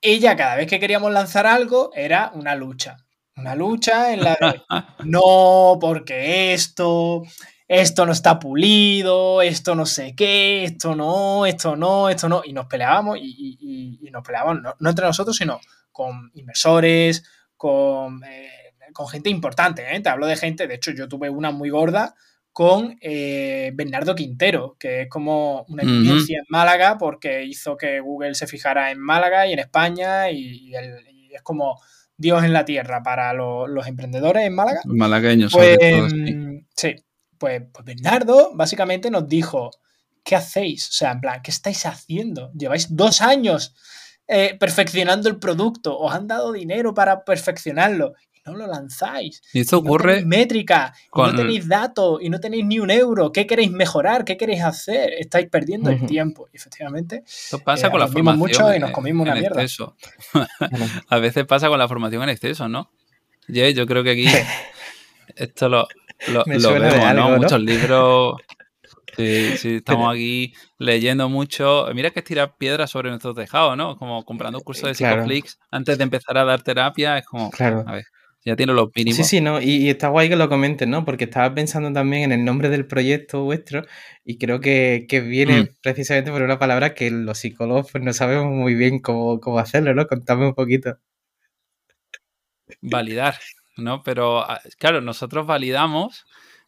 ella 0.00 0.36
cada 0.36 0.56
vez 0.56 0.66
que 0.66 0.80
queríamos 0.80 1.12
lanzar 1.12 1.46
algo 1.46 1.90
era 1.94 2.30
una 2.34 2.54
lucha. 2.54 2.96
Una 3.36 3.54
lucha 3.54 4.12
en 4.12 4.24
la 4.24 4.36
de, 4.40 4.62
no, 5.04 5.78
porque 5.80 6.52
esto, 6.52 7.22
esto 7.66 8.06
no 8.06 8.12
está 8.12 8.38
pulido, 8.38 9.42
esto 9.42 9.74
no 9.74 9.86
sé 9.86 10.14
qué, 10.14 10.64
esto 10.64 10.94
no, 10.94 11.46
esto 11.46 11.76
no, 11.76 12.08
esto 12.08 12.28
no. 12.28 12.42
Y 12.44 12.52
nos 12.52 12.66
peleábamos 12.66 13.18
y, 13.20 13.98
nos 14.12 14.22
peleábamos 14.22 14.62
no, 14.78 14.90
entre 14.90 15.06
nosotros, 15.06 15.36
sino 15.36 15.60
con 15.92 16.30
inversores, 16.34 17.24
con, 17.56 18.22
eh, 18.24 18.74
con 18.92 19.08
gente 19.08 19.30
importante. 19.30 19.84
¿eh? 19.94 20.00
Te 20.00 20.08
hablo 20.08 20.26
de 20.26 20.36
gente, 20.36 20.66
de 20.66 20.74
hecho 20.74 20.90
yo 20.90 21.08
tuve 21.08 21.30
una 21.30 21.50
muy 21.50 21.70
gorda 21.70 22.14
con 22.52 22.98
eh, 23.00 23.70
Bernardo 23.74 24.14
Quintero, 24.14 24.76
que 24.78 25.02
es 25.02 25.08
como 25.08 25.64
una 25.68 25.82
eminencia 25.82 26.38
en 26.38 26.44
Málaga 26.48 26.98
porque 26.98 27.44
hizo 27.44 27.76
que 27.76 28.00
Google 28.00 28.34
se 28.34 28.46
fijara 28.46 28.90
en 28.90 28.98
Málaga 28.98 29.46
y 29.46 29.52
en 29.52 29.60
España 29.60 30.30
y, 30.30 30.72
es 31.30 31.42
como 31.42 31.80
Dios 32.20 32.44
en 32.44 32.52
la 32.52 32.66
tierra 32.66 33.02
para 33.02 33.32
los 33.32 33.86
emprendedores 33.86 34.46
en 34.46 34.54
Málaga. 34.54 34.82
Malagueños, 34.84 35.52
sobre 35.52 35.78
todo. 35.78 36.08
Sí, 36.76 36.94
pues, 37.38 37.62
pues, 37.72 37.84
Bernardo 37.86 38.50
básicamente 38.54 39.10
nos 39.10 39.26
dijo, 39.26 39.70
¿qué 40.22 40.36
hacéis? 40.36 40.90
O 40.90 40.92
sea, 40.92 41.12
en 41.12 41.22
plan, 41.22 41.40
¿qué 41.42 41.50
estáis 41.50 41.86
haciendo? 41.86 42.52
Lleváis 42.52 42.94
dos 42.94 43.22
años 43.22 43.74
eh, 44.28 44.54
perfeccionando 44.60 45.30
el 45.30 45.38
producto, 45.38 45.98
os 45.98 46.12
han 46.12 46.28
dado 46.28 46.52
dinero 46.52 46.92
para 46.92 47.24
perfeccionarlo 47.24 48.12
no 48.50 48.58
lo 48.58 48.66
lanzáis. 48.66 49.42
Y 49.52 49.60
esto 49.60 49.78
ocurre... 49.78 50.24
métrica, 50.24 50.94
no 51.14 51.34
tenéis 51.34 51.68
datos, 51.68 52.20
y 52.22 52.28
no 52.28 52.40
tenéis 52.40 52.64
ni 52.64 52.78
un 52.78 52.90
euro. 52.90 53.32
¿Qué 53.32 53.46
queréis 53.46 53.70
mejorar? 53.70 54.24
¿Qué 54.24 54.36
queréis 54.36 54.62
hacer? 54.62 55.12
Estáis 55.18 55.48
perdiendo 55.48 55.90
el 55.90 56.06
tiempo. 56.06 56.48
Y 56.52 56.56
efectivamente... 56.56 57.22
Esto 57.26 57.58
pasa 57.58 57.88
eh, 57.88 57.90
con 57.90 58.00
la 58.00 58.08
formación 58.08 58.38
mucho 58.38 58.74
y 58.74 58.78
nos 58.78 58.90
comimos 58.90 59.26
una 59.26 59.34
mierda. 59.34 59.62
A 61.08 61.18
veces 61.18 61.44
pasa 61.46 61.68
con 61.68 61.78
la 61.78 61.88
formación 61.88 62.22
en 62.22 62.28
exceso, 62.30 62.68
¿no? 62.68 62.90
Yo, 63.48 63.68
yo 63.68 63.86
creo 63.86 64.04
que 64.04 64.10
aquí 64.10 64.26
esto 65.36 65.68
lo, 65.68 65.88
lo, 66.28 66.44
vemos, 66.44 67.14
¿no? 67.14 67.36
Muchos 67.36 67.60
libros. 67.60 68.36
Sí, 69.16 69.56
sí, 69.56 69.74
estamos 69.76 70.12
aquí 70.12 70.54
leyendo 70.78 71.28
mucho. 71.28 71.86
Mira 71.94 72.10
que 72.10 72.20
es 72.20 72.24
tirar 72.24 72.56
piedras 72.56 72.90
sobre 72.90 73.10
nuestros 73.10 73.34
tejados, 73.34 73.76
¿no? 73.76 73.96
Como 73.96 74.24
comprando 74.24 74.58
un 74.58 74.64
curso 74.64 74.86
de 74.86 74.94
Psicoflix 74.94 75.58
antes 75.70 75.98
de 75.98 76.04
empezar 76.04 76.38
a 76.38 76.44
dar 76.44 76.62
terapia. 76.62 77.18
Es 77.18 77.26
como, 77.26 77.50
claro. 77.50 77.84
a 77.86 77.92
ver, 77.92 78.04
ya 78.44 78.56
tiene 78.56 78.72
los 78.72 78.88
mínimos. 78.94 79.16
Sí, 79.16 79.24
sí, 79.24 79.40
¿no? 79.40 79.60
Y, 79.60 79.88
está 79.90 80.08
guay 80.08 80.28
que 80.28 80.36
lo 80.36 80.48
comentes, 80.48 80.88
¿no? 80.88 81.04
Porque 81.04 81.24
estaba 81.24 81.54
pensando 81.54 81.92
también 81.92 82.24
en 82.24 82.32
el 82.32 82.44
nombre 82.44 82.68
del 82.68 82.86
proyecto 82.86 83.44
vuestro 83.44 83.84
y 84.24 84.38
creo 84.38 84.60
que, 84.60 85.06
viene 85.26 85.62
mm. 85.62 85.68
precisamente 85.82 86.30
por 86.30 86.42
una 86.42 86.58
palabra 86.58 86.94
que 86.94 87.10
los 87.10 87.38
psicólogos 87.38 87.90
pues, 87.92 88.02
no 88.02 88.12
sabemos 88.12 88.46
muy 88.46 88.74
bien 88.74 89.00
cómo, 89.00 89.40
cómo 89.40 89.58
hacerlo, 89.58 89.94
¿no? 89.94 90.06
Contame 90.06 90.46
un 90.46 90.54
poquito. 90.54 90.98
Validar. 92.80 93.34
¿no? 93.80 94.02
Pero 94.02 94.40
ah, 94.40 94.60
claro, 94.78 95.00
nosotros 95.00 95.46
validamos, 95.46 96.26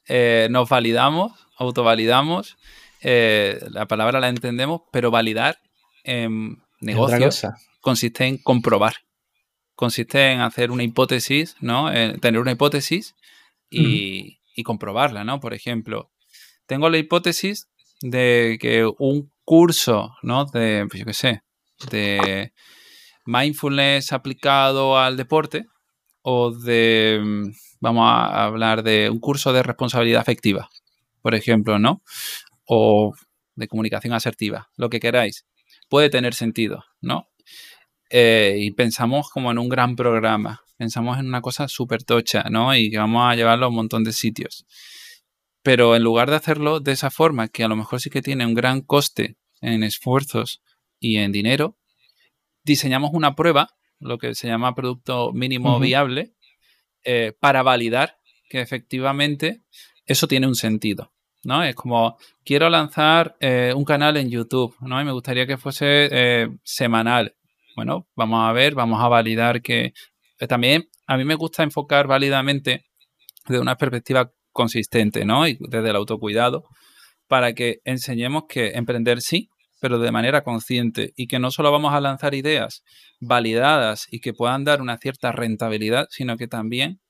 eh, 0.08 0.48
nos 0.50 0.68
validamos, 0.68 1.32
autovalidamos, 1.56 2.56
eh, 3.02 3.60
la 3.70 3.86
palabra 3.86 4.20
la 4.20 4.28
entendemos, 4.28 4.82
pero 4.92 5.10
validar 5.10 5.58
en 6.04 6.62
negocios 6.80 7.46
consiste 7.80 8.26
en 8.26 8.38
comprobar, 8.38 8.94
consiste 9.74 10.32
en 10.32 10.40
hacer 10.40 10.70
una 10.70 10.82
hipótesis, 10.82 11.56
¿no? 11.60 11.90
tener 12.20 12.40
una 12.40 12.52
hipótesis 12.52 13.14
y, 13.70 14.38
comprobarla, 14.64 15.24
¿no? 15.24 15.40
Por 15.40 15.54
ejemplo, 15.54 16.10
tengo 16.66 16.88
la 16.90 16.98
hipótesis 16.98 17.68
de 18.00 18.58
que 18.60 18.88
un 18.98 19.32
curso, 19.44 20.14
¿no? 20.22 20.44
De, 20.44 20.86
pues 20.88 21.00
yo 21.00 21.06
qué 21.06 21.14
sé, 21.14 21.42
de 21.90 22.52
mindfulness 23.24 24.12
aplicado 24.12 24.98
al 24.98 25.16
deporte, 25.16 25.66
o 26.22 26.52
de, 26.52 27.20
vamos 27.80 28.04
a 28.06 28.44
hablar 28.44 28.82
de 28.82 29.10
un 29.10 29.18
curso 29.18 29.52
de 29.52 29.62
responsabilidad 29.62 30.20
afectiva, 30.20 30.70
por 31.20 31.34
ejemplo, 31.34 31.78
¿no? 31.78 32.02
O 32.64 33.12
de 33.54 33.68
comunicación 33.68 34.14
asertiva, 34.14 34.70
lo 34.76 34.88
que 34.88 35.00
queráis. 35.00 35.44
Puede 35.88 36.08
tener 36.08 36.34
sentido, 36.34 36.84
¿no? 37.00 37.28
Eh, 38.14 38.56
y 38.58 38.72
pensamos 38.72 39.30
como 39.30 39.50
en 39.50 39.58
un 39.58 39.70
gran 39.70 39.96
programa, 39.96 40.60
pensamos 40.76 41.18
en 41.18 41.26
una 41.26 41.40
cosa 41.40 41.66
súper 41.66 42.04
tocha, 42.04 42.44
¿no? 42.50 42.76
Y 42.76 42.90
que 42.90 42.98
vamos 42.98 43.22
a 43.24 43.34
llevarlo 43.34 43.66
a 43.66 43.68
un 43.70 43.74
montón 43.74 44.04
de 44.04 44.12
sitios. 44.12 44.66
Pero 45.62 45.96
en 45.96 46.02
lugar 46.02 46.28
de 46.28 46.36
hacerlo 46.36 46.80
de 46.80 46.92
esa 46.92 47.10
forma, 47.10 47.48
que 47.48 47.64
a 47.64 47.68
lo 47.68 47.76
mejor 47.76 48.00
sí 48.02 48.10
que 48.10 48.20
tiene 48.20 48.44
un 48.44 48.52
gran 48.52 48.82
coste 48.82 49.38
en 49.62 49.82
esfuerzos 49.82 50.60
y 51.00 51.16
en 51.16 51.32
dinero, 51.32 51.78
diseñamos 52.64 53.12
una 53.14 53.34
prueba 53.34 53.70
lo 53.98 54.18
que 54.18 54.34
se 54.34 54.48
llama 54.48 54.74
producto 54.74 55.32
mínimo 55.32 55.78
viable, 55.80 56.34
eh, 57.04 57.32
para 57.40 57.62
validar 57.62 58.18
que 58.48 58.60
efectivamente 58.60 59.62
eso 60.04 60.28
tiene 60.28 60.46
un 60.46 60.54
sentido. 60.54 61.12
¿no? 61.44 61.64
Es 61.64 61.74
como, 61.74 62.18
quiero 62.44 62.68
lanzar 62.68 63.36
eh, 63.40 63.72
un 63.74 63.84
canal 63.84 64.16
en 64.16 64.30
YouTube, 64.30 64.76
¿no? 64.80 65.00
Y 65.00 65.04
me 65.04 65.12
gustaría 65.12 65.46
que 65.46 65.56
fuese 65.56 66.08
eh, 66.10 66.48
semanal. 66.62 67.34
Bueno, 67.76 68.06
vamos 68.16 68.48
a 68.48 68.52
ver, 68.52 68.74
vamos 68.74 69.02
a 69.02 69.08
validar 69.08 69.62
que... 69.62 69.92
también 70.48 70.88
a 71.06 71.16
mí 71.16 71.24
me 71.24 71.34
gusta 71.34 71.62
enfocar 71.62 72.06
válidamente 72.06 72.84
desde 73.46 73.60
una 73.60 73.76
perspectiva 73.76 74.30
consistente, 74.52 75.24
¿no? 75.24 75.46
Y 75.48 75.58
desde 75.60 75.90
el 75.90 75.96
autocuidado, 75.96 76.64
para 77.26 77.54
que 77.54 77.78
enseñemos 77.84 78.44
que 78.48 78.72
emprender 78.72 79.20
sí, 79.20 79.48
pero 79.80 79.98
de 79.98 80.12
manera 80.12 80.42
consciente 80.42 81.12
y 81.16 81.26
que 81.26 81.38
no 81.38 81.50
solo 81.50 81.72
vamos 81.72 81.92
a 81.92 82.00
lanzar 82.00 82.34
ideas 82.34 82.82
validadas 83.20 84.06
y 84.10 84.20
que 84.20 84.32
puedan 84.32 84.64
dar 84.64 84.80
una 84.80 84.98
cierta 84.98 85.32
rentabilidad, 85.32 86.06
sino 86.10 86.36
que 86.36 86.46
también 86.46 87.00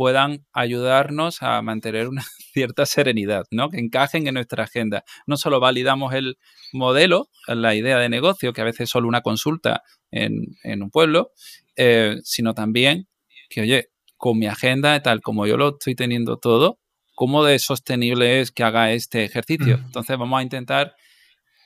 puedan 0.00 0.46
ayudarnos 0.54 1.42
a 1.42 1.60
mantener 1.60 2.08
una 2.08 2.22
cierta 2.54 2.86
serenidad, 2.86 3.44
¿no? 3.50 3.68
Que 3.68 3.80
encajen 3.80 4.26
en 4.26 4.32
nuestra 4.32 4.64
agenda. 4.64 5.04
No 5.26 5.36
solo 5.36 5.60
validamos 5.60 6.14
el 6.14 6.38
modelo, 6.72 7.28
la 7.46 7.74
idea 7.74 7.98
de 7.98 8.08
negocio, 8.08 8.54
que 8.54 8.62
a 8.62 8.64
veces 8.64 8.84
es 8.84 8.88
solo 8.88 9.08
una 9.08 9.20
consulta 9.20 9.82
en, 10.10 10.56
un 10.64 10.90
pueblo, 10.90 11.32
eh, 11.76 12.16
sino 12.24 12.54
también 12.54 13.08
que, 13.50 13.60
oye, 13.60 13.88
con 14.16 14.38
mi 14.38 14.46
agenda, 14.46 15.02
tal 15.02 15.20
como 15.20 15.46
yo 15.46 15.58
lo 15.58 15.72
estoy 15.72 15.94
teniendo 15.94 16.38
todo, 16.38 16.78
¿cómo 17.14 17.44
de 17.44 17.58
sostenible 17.58 18.40
es 18.40 18.52
que 18.52 18.64
haga 18.64 18.92
este 18.92 19.24
ejercicio? 19.24 19.74
Entonces 19.84 20.16
vamos 20.16 20.40
a 20.40 20.42
intentar 20.42 20.94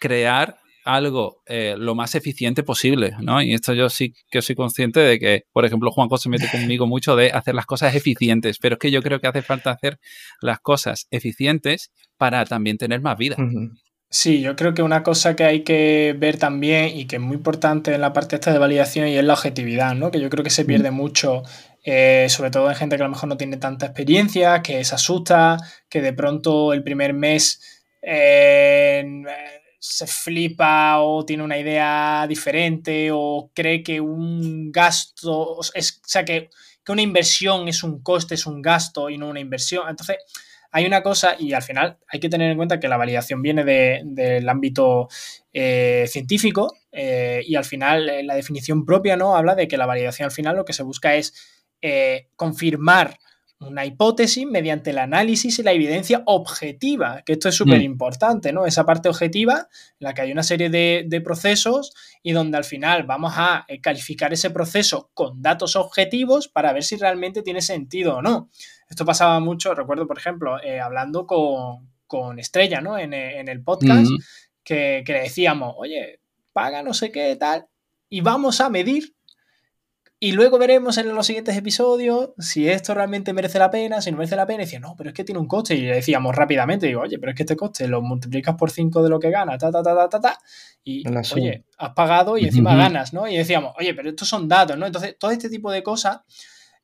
crear 0.01 0.59
algo 0.85 1.43
eh, 1.47 1.75
lo 1.79 1.95
más 1.95 2.15
eficiente 2.15 2.63
posible, 2.63 3.13
¿no? 3.21 3.43
Y 3.43 3.55
esto 3.55 3.73
yo 3.73 3.89
sí 3.89 4.15
que 4.31 4.43
soy 4.43 4.55
consciente 4.55 5.01
de 5.01 5.19
que, 5.19 5.43
por 5.53 5.65
ejemplo, 5.65 5.91
Juanjo 5.91 6.19
se 6.19 6.29
mete 6.29 6.49
conmigo 6.51 6.87
mucho 6.87 7.17
de 7.17 7.31
hacer 7.31 7.55
las 7.55 7.67
cosas 7.67 7.95
eficientes, 7.95 8.59
pero 8.59 8.75
es 8.75 8.79
que 8.79 8.91
yo 8.91 9.03
creo 9.03 9.21
que 9.21 9.27
hace 9.27 9.43
falta 9.43 9.71
hacer 9.71 9.99
las 10.41 10.61
cosas 10.61 11.07
eficientes 11.11 11.91
para 12.17 12.45
también 12.45 12.79
tener 12.79 13.01
más 13.01 13.17
vida. 13.17 13.37
Sí, 14.11 14.41
yo 14.41 14.55
creo 14.55 14.75
que 14.75 14.83
una 14.83 15.03
cosa 15.03 15.35
que 15.35 15.45
hay 15.45 15.65
que 15.65 16.15
ver 16.17 16.39
también 16.39 16.97
y 16.97 17.07
que 17.07 17.17
es 17.17 17.23
muy 17.23 17.37
importante 17.37 17.93
en 17.93 18.01
la 18.01 18.13
parte 18.13 18.37
esta 18.37 18.53
de 18.53 18.59
validación 18.59 19.09
y 19.09 19.17
es 19.17 19.25
la 19.25 19.33
objetividad, 19.33 19.95
¿no? 19.95 20.11
Que 20.11 20.21
yo 20.21 20.31
creo 20.31 20.45
que 20.45 20.51
se 20.51 20.65
pierde 20.65 20.91
mucho 20.93 21.43
eh, 21.87 22.29
sobre 22.31 22.51
todo 22.51 22.71
en 22.71 22.77
gente 22.77 22.97
que 22.97 23.03
a 23.03 23.07
lo 23.07 23.13
mejor 23.13 23.29
no 23.29 23.37
tiene 23.37 23.59
tanta 23.59 23.87
experiencia, 23.87 24.63
que 24.63 24.83
se 24.85 24.95
asusta, 24.95 25.59
que 25.91 26.01
de 26.01 26.15
pronto 26.15 26.73
el 26.73 26.83
primer 26.83 27.13
mes 27.13 27.61
eh, 28.01 29.05
se 29.87 30.07
flipa 30.07 30.99
o 31.01 31.27
tiene 31.27 31.43
una 31.43 31.59
idea 31.59 32.25
diferente 32.27 33.11
o 33.13 33.51
cree 33.55 33.83
que 33.83 34.01
un 34.01 34.73
gasto, 34.73 35.59
es, 35.75 36.01
o 36.03 36.09
sea, 36.09 36.25
que, 36.25 36.49
una 36.89 37.03
inversión 37.03 37.69
es 37.69 37.83
un 37.83 38.03
coste, 38.03 38.35
es 38.35 38.47
un 38.47 38.63
gasto 38.63 39.11
y 39.11 39.19
no 39.19 39.29
una 39.29 39.41
inversión. 39.41 39.89
Entonces, 39.89 40.17
hay 40.71 40.87
una 40.87 41.03
cosa 41.03 41.37
y 41.39 41.53
al 41.53 41.63
final 41.63 41.99
hay 42.09 42.19
que 42.19 42.31
tener 42.31 42.51
en 42.51 42.57
cuenta 42.57 42.81
que 42.81 42.89
la 42.89 42.97
validación 42.97 43.43
viene 43.43 43.63
del 43.65 44.49
ámbito 44.49 45.09
eh, 45.53 46.07
científico 46.09 46.75
eh, 46.91 47.43
y 47.47 47.55
al 47.57 47.65
final 47.65 48.09
eh, 48.09 48.23
la 48.23 48.35
definición 48.35 48.87
propia 48.87 49.17
no 49.17 49.37
habla 49.37 49.55
de 49.55 49.69
que 49.69 49.77
la 49.77 49.87
validación 49.87 50.27
al 50.27 50.33
final 50.33 50.57
lo 50.57 50.65
que 50.65 50.73
se 50.73 50.83
busca 50.83 51.15
es 51.15 51.35
confirmar 52.37 53.19
una 53.61 53.87
hipótesis 53.87 54.47
mediante 54.47 54.91
el 54.91 54.99
análisis 54.99 55.59
y 55.59 55.63
la 55.63 55.73
evidencia 55.73 56.23
objetiva, 56.27 57.23
que 57.25 57.35
esto 57.35 57.49
es 57.49 57.55
súper 57.55 57.81
importante, 57.83 58.53
¿no? 58.53 58.67
Esa 58.67 58.85
parte 58.85 59.09
objetiva 59.09 59.69
en 60.01 60.05
la 60.05 60.15
que 60.15 60.23
hay 60.23 60.33
una 60.33 60.43
serie 60.43 60.71
de, 60.71 61.21
procesos 61.25 61.95
y 62.23 62.33
donde 62.33 62.59
al 62.59 62.65
final 62.65 63.05
vamos 63.05 63.35
a 63.37 63.65
eh, 63.69 63.81
calificar 63.81 64.33
ese 64.33 64.51
proceso 64.51 65.11
con 65.15 65.41
datos 65.41 65.77
objetivos 65.77 66.49
para 66.49 66.73
ver 66.73 66.85
si 66.85 66.97
realmente 66.97 67.43
tiene 67.43 67.63
sentido 67.63 68.17
o 68.17 68.23
no. 68.23 68.51
Esto 68.91 69.05
pasaba 69.05 69.41
mucho, 69.41 69.75
recuerdo, 69.75 70.07
por 70.07 70.19
ejemplo, 70.19 70.63
eh, 70.63 70.81
hablando 70.81 71.27
con, 71.27 71.89
Estrella, 72.39 72.81
¿no? 72.81 72.97
En, 72.97 73.13
el 73.13 73.63
podcast, 73.65 74.07
que, 74.63 75.03
que 75.05 75.13
le 75.13 75.21
decíamos, 75.23 75.75
oye, 75.79 76.21
paga 76.53 76.81
no 76.81 76.95
sé 76.95 77.11
qué, 77.11 77.35
tal, 77.35 77.67
y 78.09 78.21
vamos 78.21 78.61
a 78.61 78.71
medir 78.71 79.14
y 80.25 80.33
luego 80.33 80.57
veremos 80.57 80.97
en 80.97 81.15
los 81.15 81.27
siguientes 81.27 81.55
episodios 81.55 82.31
si 82.39 82.67
esto 82.67 82.95
realmente 82.95 83.35
merece 83.35 83.59
la 83.59 83.71
pena, 83.71 84.01
si 84.01 84.11
no 84.11 84.17
merece 84.17 84.37
la 84.37 84.47
pena. 84.47 84.63
Y 84.63 84.65
decía, 84.65 84.81
no, 84.81 84.95
pero 84.97 85.11
es 85.11 85.15
que 85.15 85.23
tiene 85.23 85.39
un 85.39 85.47
coste. 85.47 85.75
Y 85.75 85.83
le 85.83 85.97
decíamos 85.97 86.35
rápidamente, 86.35 86.87
digo, 86.87 87.03
oye, 87.03 87.19
pero 87.19 87.33
es 87.33 87.37
que 87.37 87.43
este 87.43 87.57
coste 87.57 87.87
lo 87.89 88.01
multiplicas 88.01 88.55
por 88.55 88.71
5 88.71 89.03
de 89.03 89.11
lo 89.11 89.21
que 89.21 89.29
gana, 89.29 89.59
ta, 89.59 89.71
ta, 89.71 89.83
ta, 89.83 89.95
ta, 89.95 90.09
ta, 90.09 90.21
ta. 90.23 90.39
Y, 90.83 91.07
oye, 91.35 91.65
has 91.77 91.91
pagado 91.91 92.39
y 92.39 92.47
encima 92.47 92.75
ganas, 92.75 93.13
¿no? 93.13 93.29
Y 93.29 93.37
decíamos, 93.37 93.75
oye, 93.79 93.93
pero 93.93 94.09
estos 94.09 94.27
son 94.27 94.49
datos, 94.49 94.79
¿no? 94.79 94.87
Entonces, 94.87 95.15
todo 95.19 95.31
este 95.31 95.51
tipo 95.51 95.71
de 95.71 95.83
cosas 95.83 96.21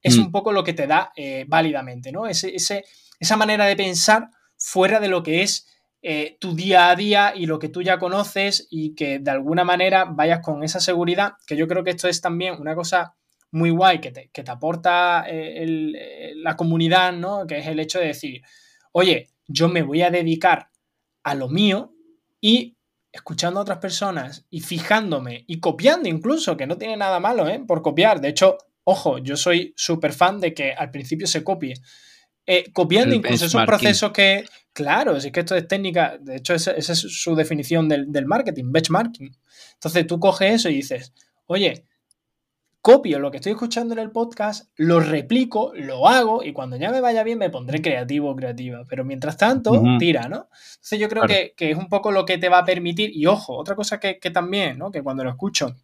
es 0.02 0.18
mm. 0.18 0.20
un 0.20 0.32
poco 0.32 0.52
lo 0.52 0.62
que 0.62 0.74
te 0.74 0.86
da 0.86 1.10
eh, 1.16 1.46
válidamente, 1.48 2.12
¿no? 2.12 2.26
Ese, 2.26 2.52
esa 2.54 3.36
manera 3.38 3.64
de 3.64 3.74
pensar 3.74 4.28
fuera 4.58 5.00
de 5.00 5.08
lo 5.08 5.22
que 5.22 5.40
es 5.40 5.66
eh, 6.02 6.36
tu 6.40 6.54
día 6.54 6.90
a 6.90 6.94
día 6.94 7.32
y 7.34 7.46
lo 7.46 7.58
que 7.58 7.70
tú 7.70 7.80
ya 7.80 7.98
conoces 7.98 8.66
y 8.68 8.94
que 8.94 9.18
de 9.18 9.30
alguna 9.30 9.64
manera 9.64 10.04
vayas 10.04 10.40
con 10.40 10.62
esa 10.62 10.78
seguridad, 10.78 11.36
que 11.46 11.56
yo 11.56 11.66
creo 11.66 11.82
que 11.84 11.90
esto 11.92 12.06
es 12.06 12.20
también 12.20 12.60
una 12.60 12.74
cosa 12.74 13.14
muy 13.52 13.70
guay 13.70 14.00
que 14.00 14.12
te, 14.12 14.50
aporta 14.50 15.24
eh, 15.28 16.32
la 16.36 16.56
comunidad, 16.56 17.12
¿no? 17.12 17.46
Que 17.46 17.58
es 17.58 17.66
el 17.66 17.80
hecho 17.80 17.98
de 17.98 18.06
decir, 18.08 18.42
oye, 18.92 19.28
yo 19.46 19.68
me 19.68 19.82
voy 19.82 20.02
a 20.02 20.10
dedicar 20.10 20.70
a 21.22 21.34
lo 21.34 21.48
mío 21.48 21.94
y 22.40 22.76
escuchando 23.12 23.58
a 23.58 23.62
otras 23.62 23.78
personas 23.78 24.46
y 24.50 24.60
fijándome 24.60 25.44
y 25.48 25.58
copiando 25.58 26.08
incluso, 26.08 26.56
que 26.56 26.66
no 26.66 26.78
tiene 26.78 26.96
nada 26.96 27.18
malo, 27.18 27.48
¿eh? 27.48 27.62
Por 27.66 27.82
copiar. 27.82 28.20
De 28.20 28.28
hecho, 28.28 28.56
ojo, 28.84 29.18
yo 29.18 29.36
soy 29.36 29.74
súper 29.76 30.12
fan 30.12 30.40
de 30.40 30.54
que 30.54 30.72
al 30.72 30.90
principio 30.90 31.26
se 31.26 31.42
copie. 31.42 31.74
Eh, 32.46 32.72
copiando 32.72 33.14
incluso 33.14 33.46
esos 33.46 33.64
procesos 33.64 34.12
que, 34.12 34.44
claro, 34.72 35.16
es 35.16 35.30
que 35.30 35.40
esto 35.40 35.54
es 35.54 35.68
técnica, 35.68 36.18
de 36.20 36.36
hecho 36.36 36.54
esa, 36.54 36.72
es 36.72 36.86
su 36.86 37.34
definición 37.34 37.88
del, 37.88 38.10
del 38.10 38.26
marketing, 38.26 38.72
benchmarking. 38.72 39.36
Entonces 39.74 40.06
tú 40.06 40.18
coges 40.18 40.54
eso 40.54 40.68
y 40.68 40.76
dices, 40.76 41.12
oye, 41.46 41.84
copio 42.80 43.18
lo 43.18 43.30
que 43.30 43.38
estoy 43.38 43.52
escuchando 43.52 43.94
en 43.94 44.00
el 44.00 44.10
podcast, 44.10 44.70
lo 44.76 45.00
replico, 45.00 45.72
lo 45.74 46.08
hago 46.08 46.42
y 46.42 46.52
cuando 46.52 46.76
ya 46.76 46.90
me 46.90 47.00
vaya 47.00 47.22
bien 47.22 47.38
me 47.38 47.50
pondré 47.50 47.82
creativo 47.82 48.30
o 48.30 48.36
creativa. 48.36 48.84
Pero 48.88 49.04
mientras 49.04 49.36
tanto, 49.36 49.82
tira, 49.98 50.28
¿no? 50.28 50.48
Entonces 50.74 50.98
yo 50.98 51.08
creo 51.08 51.24
que, 51.24 51.54
es 51.56 51.76
un 51.76 51.88
poco 51.88 52.10
lo 52.10 52.24
que 52.24 52.38
te 52.38 52.48
va 52.48 52.58
a 52.58 52.64
permitir. 52.64 53.10
Y 53.14 53.26
ojo, 53.26 53.56
otra 53.56 53.74
cosa 53.74 54.00
que, 54.00 54.14
también, 54.30 54.78
¿no? 54.78 54.90
Que 54.90 55.02
cuando 55.02 55.24
lo 55.24 55.30
escucho, 55.30 55.76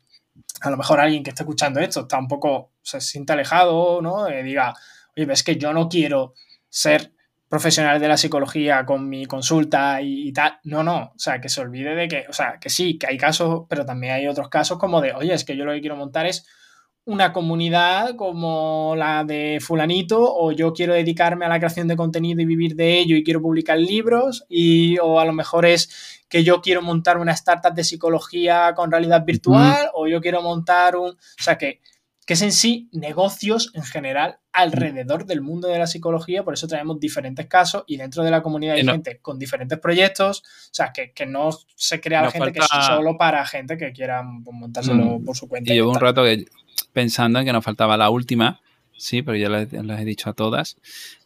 a 0.61 0.71
lo 0.71 0.77
mejor 0.77 1.01
alguien 1.01 1.23
que 1.23 1.31
está 1.31 1.43
escuchando 1.43 1.81
esto 1.81 2.01
está 2.01 2.19
un 2.19 2.29
poco, 2.29 2.73
se 2.83 3.01
siente 3.01 3.33
alejado, 3.35 4.01
¿no? 4.01 4.29
Y 4.31 4.43
diga, 4.43 4.75
oye, 5.17 5.27
ves 5.27 5.43
que 5.43 5.57
yo 5.57 5.73
no 5.73 5.89
quiero 5.89 6.35
ser 6.69 7.13
profesional 7.49 8.01
de 8.01 8.09
la 8.09 8.17
psicología 8.17 8.85
con 8.85 9.09
mi 9.09 9.27
consulta 9.27 10.01
y, 10.01 10.29
y, 10.29 10.33
tal. 10.33 10.59
No, 10.65 10.83
no, 10.83 11.13
o 11.15 11.19
sea, 11.19 11.41
que 11.41 11.49
se 11.49 11.61
olvide 11.61 11.95
de 11.95 12.09
que, 12.09 12.25
o 12.29 12.33
sea, 12.33 12.59
que 12.59 12.71
sí, 12.71 12.99
que 12.99 13.07
hay 13.07 13.19
casos, 13.19 13.67
pero 13.69 13.85
también 13.85 14.15
hay 14.15 14.27
otros 14.27 14.49
casos 14.49 14.79
como 14.79 15.01
de, 15.01 15.13
oye, 15.13 15.33
es 15.35 15.45
que 15.45 15.57
yo 15.57 15.65
lo 15.65 15.73
que 15.73 15.81
quiero 15.81 15.97
montar 15.97 16.27
es 16.27 16.47
una 17.07 17.33
comunidad 17.33 18.17
como 18.17 18.95
la 18.97 19.25
de 19.25 19.59
fulanito 19.61 20.21
o 20.21 20.51
yo 20.51 20.73
quiero 20.73 20.93
dedicarme 20.93 21.47
a 21.47 21.49
la 21.49 21.59
creación 21.59 21.87
de 21.87 21.97
contenido 21.97 22.43
y 22.43 22.47
vivir 22.47 22.75
de 22.75 22.99
ello 22.99 23.17
y 23.17 23.23
quiero 23.23 23.41
publicar 23.41 23.79
libros 23.79 24.45
y 24.49 24.99
o 24.99 25.21
a 25.21 25.25
lo 25.25 25.33
mejor 25.33 25.67
es 25.67 26.25
que 26.29 26.43
yo 26.43 26.61
quiero 26.61 26.83
montar 26.83 27.19
una 27.19 27.33
startup 27.33 27.73
de 27.73 27.85
psicología 27.85 28.75
con 28.75 28.91
realidad 28.91 29.25
virtual 29.25 29.89
o 29.95 30.09
yo 30.09 30.21
quiero 30.21 30.43
montar 30.43 30.97
un, 30.97 31.11
o 31.11 31.43
sea 31.43 31.57
que 31.57 31.81
que 32.27 32.35
es 32.35 32.43
en 32.43 32.51
sí 32.51 32.89
negocios 32.93 33.71
en 33.75 33.85
general 33.85 34.41
alrededor 34.53 35.27
del 35.27 35.43
mundo 35.43 35.69
de 35.69 35.79
la 35.79 35.87
psicología, 35.87 36.43
por 36.43 36.55
eso 36.55 36.67
traemos 36.67 36.99
diferentes 36.99 37.47
casos 37.47 37.85
y 37.87 37.97
dentro 37.99 38.25
de 38.25 38.33
la 38.33 38.43
comunidad 38.43 38.75
hay 38.75 38.85
gente 38.85 39.21
con 39.21 39.39
diferentes 39.39 39.79
proyectos, 39.79 40.41
o 40.41 40.75
sea, 40.75 40.93
que, 40.93 41.13
no 41.27 41.51
se 41.77 42.01
crea 42.01 42.23
la 42.23 42.33
gente 42.33 42.53
que 42.53 42.59
es 42.59 42.67
solo 42.67 43.17
para 43.17 43.47
gente 43.47 43.77
que 43.77 43.93
quiera 43.93 44.25
montárselo 44.25 45.21
mm. 45.21 45.25
por 45.25 45.37
su 45.37 45.49
cuenta. 45.49 45.73
Y 45.73 45.77
llevo 45.77 45.93
un 45.93 46.01
rato 46.01 46.25
que 46.25 46.47
pensando 46.93 47.39
en 47.39 47.47
que 47.47 47.53
nos 47.53 47.65
faltaba 47.65 47.97
la 47.97 48.11
última, 48.11 48.61
sí, 48.97 49.23
pero 49.23 49.37
ya 49.37 49.49
las, 49.49 50.01
he 50.01 50.05
dicho 50.05 50.31
a 50.31 50.33
todas, 50.33 50.77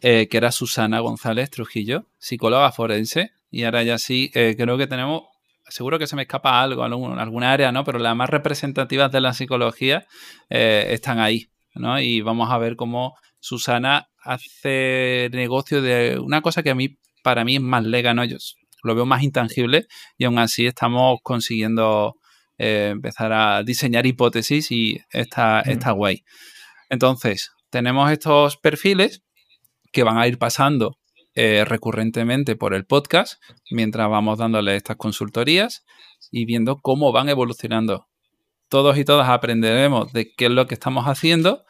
eh, 0.01 0.27
que 0.29 0.37
era 0.37 0.51
Susana 0.51 0.99
González 0.99 1.49
Trujillo, 1.49 2.05
psicóloga 2.17 2.71
forense. 2.71 3.31
Y 3.49 3.63
ahora 3.63 3.83
ya 3.83 3.97
sí, 3.97 4.31
eh, 4.33 4.55
creo 4.57 4.77
que 4.77 4.87
tenemos, 4.87 5.23
seguro 5.67 5.99
que 5.99 6.07
se 6.07 6.15
me 6.15 6.21
escapa 6.23 6.61
algo, 6.61 6.83
alguna 6.83 7.51
área, 7.51 7.71
¿no? 7.71 7.83
Pero 7.83 7.99
las 7.99 8.15
más 8.15 8.29
representativas 8.29 9.11
de 9.11 9.21
la 9.21 9.33
psicología 9.33 10.05
eh, 10.49 10.87
están 10.91 11.19
ahí, 11.19 11.49
¿no? 11.75 11.99
Y 11.99 12.21
vamos 12.21 12.49
a 12.49 12.57
ver 12.57 12.75
cómo 12.75 13.15
Susana 13.39 14.07
hace 14.23 15.29
negocio 15.33 15.81
de 15.81 16.17
una 16.19 16.41
cosa 16.41 16.63
que 16.63 16.69
a 16.69 16.75
mí, 16.75 16.97
para 17.23 17.43
mí 17.43 17.55
es 17.55 17.61
más 17.61 17.83
lega, 17.83 18.13
¿no? 18.13 18.23
Yo 18.23 18.37
lo 18.83 18.95
veo 18.95 19.05
más 19.05 19.23
intangible 19.23 19.87
y 20.17 20.25
aún 20.25 20.39
así 20.39 20.65
estamos 20.65 21.19
consiguiendo 21.23 22.15
eh, 22.63 22.89
empezar 22.91 23.33
a 23.33 23.63
diseñar 23.63 24.05
hipótesis 24.05 24.71
y 24.71 25.01
está, 25.09 25.63
mm. 25.65 25.95
guay. 25.95 26.23
Entonces, 26.91 27.53
tenemos 27.71 28.11
estos 28.11 28.55
perfiles 28.57 29.23
que 29.91 30.03
van 30.03 30.19
a 30.19 30.27
ir 30.27 30.37
pasando 30.37 30.99
eh, 31.33 31.65
recurrentemente 31.65 32.55
por 32.55 32.75
el 32.75 32.85
podcast 32.85 33.41
mientras 33.71 34.07
vamos 34.11 34.37
dándole 34.37 34.75
estas 34.75 34.97
consultorías 34.97 35.83
y 36.29 36.45
viendo 36.45 36.77
cómo 36.77 37.11
van 37.11 37.29
evolucionando. 37.29 38.05
Todos 38.69 38.95
y 38.99 39.05
todas 39.05 39.27
aprenderemos 39.27 40.13
de 40.13 40.31
qué 40.31 40.45
es 40.45 40.51
lo 40.51 40.67
que 40.67 40.75
estamos 40.75 41.05
haciendo 41.05 41.65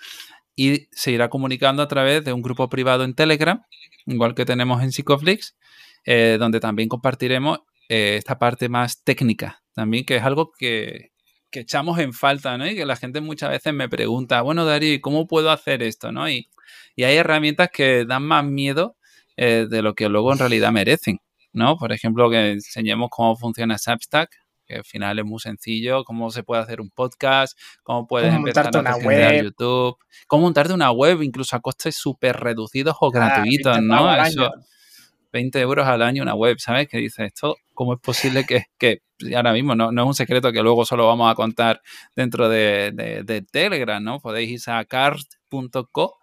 y 0.57 0.89
se 0.91 1.13
irá 1.13 1.29
comunicando 1.29 1.83
a 1.83 1.87
través 1.87 2.25
de 2.25 2.33
un 2.33 2.41
grupo 2.41 2.67
privado 2.67 3.05
en 3.05 3.15
Telegram, 3.15 3.61
igual 4.07 4.35
que 4.35 4.43
tenemos 4.43 4.83
en 4.83 4.91
Psicoflix, 4.91 5.55
eh, 6.03 6.35
donde 6.37 6.59
también 6.59 6.89
compartiremos 6.89 7.59
esta 7.87 8.37
parte 8.39 8.67
más 8.67 9.03
técnica 9.03 9.60
también, 9.73 10.05
que 10.05 10.17
es 10.17 10.23
algo 10.23 10.51
que, 10.57 11.11
echamos 11.51 11.99
en 11.99 12.13
falta, 12.13 12.57
¿no? 12.57 12.65
Y 12.65 12.75
que 12.75 12.85
la 12.85 12.95
gente 12.95 13.19
muchas 13.19 13.49
veces 13.49 13.73
me 13.73 13.89
pregunta, 13.89 14.41
bueno, 14.41 14.63
Darío, 14.65 14.99
¿cómo 15.01 15.27
puedo 15.27 15.51
hacer 15.51 15.83
esto, 15.83 16.11
no? 16.11 16.29
Y, 16.29 16.47
hay 16.97 17.15
herramientas 17.15 17.69
que 17.73 18.05
dan 18.05 18.23
más 18.23 18.45
miedo 18.45 18.95
eh, 19.35 19.65
de 19.69 19.81
lo 19.81 19.95
que 19.95 20.07
luego 20.07 20.31
en 20.31 20.39
realidad 20.39 20.71
merecen, 20.71 21.19
¿no? 21.51 21.77
Por 21.77 21.91
ejemplo, 21.91 22.29
que 22.29 22.51
enseñemos 22.51 23.09
cómo 23.09 23.35
funciona 23.35 23.77
Substack, 23.77 24.29
que 24.65 24.75
al 24.75 24.83
final 24.85 25.19
es 25.19 25.25
muy 25.25 25.39
sencillo, 25.39 26.03
cómo 26.03 26.29
se 26.29 26.43
puede 26.43 26.61
hacer 26.61 26.79
un 26.79 26.89
podcast, 26.89 27.57
cómo 27.83 28.07
puedes 28.07 28.33
empezar 28.33 28.69
a 28.73 28.79
una 28.79 28.95
web. 28.97 29.43
YouTube, 29.43 29.97
cómo 30.27 30.43
montarte 30.43 30.73
una 30.73 30.91
web 30.91 31.21
incluso 31.21 31.55
a 31.55 31.59
costes 31.59 31.95
súper 31.95 32.37
reducidos 32.37 32.95
o 32.99 33.11
gratuitos, 33.11 33.81
¿no? 33.81 34.13
Eso, 34.23 34.51
20 35.31 35.59
euros 35.59 35.87
al 35.87 36.01
año 36.01 36.23
una 36.23 36.35
web, 36.35 36.57
¿sabes? 36.59 36.87
Que 36.87 36.97
dice 36.97 37.25
esto, 37.25 37.55
¿cómo 37.73 37.93
es 37.93 37.99
posible 37.99 38.45
que, 38.45 38.65
que 38.77 39.01
ahora 39.35 39.53
mismo 39.53 39.75
no, 39.75 39.91
no, 39.91 40.03
es 40.03 40.07
un 40.07 40.13
secreto 40.13 40.51
que 40.51 40.61
luego 40.61 40.85
solo 40.85 41.07
vamos 41.07 41.31
a 41.31 41.35
contar 41.35 41.81
dentro 42.15 42.49
de, 42.49 43.45
Telegram, 43.51 44.03
¿no? 44.03 44.19
Podéis 44.19 44.67
ir 44.67 44.73
a 44.73 44.85
card.co, 44.85 46.17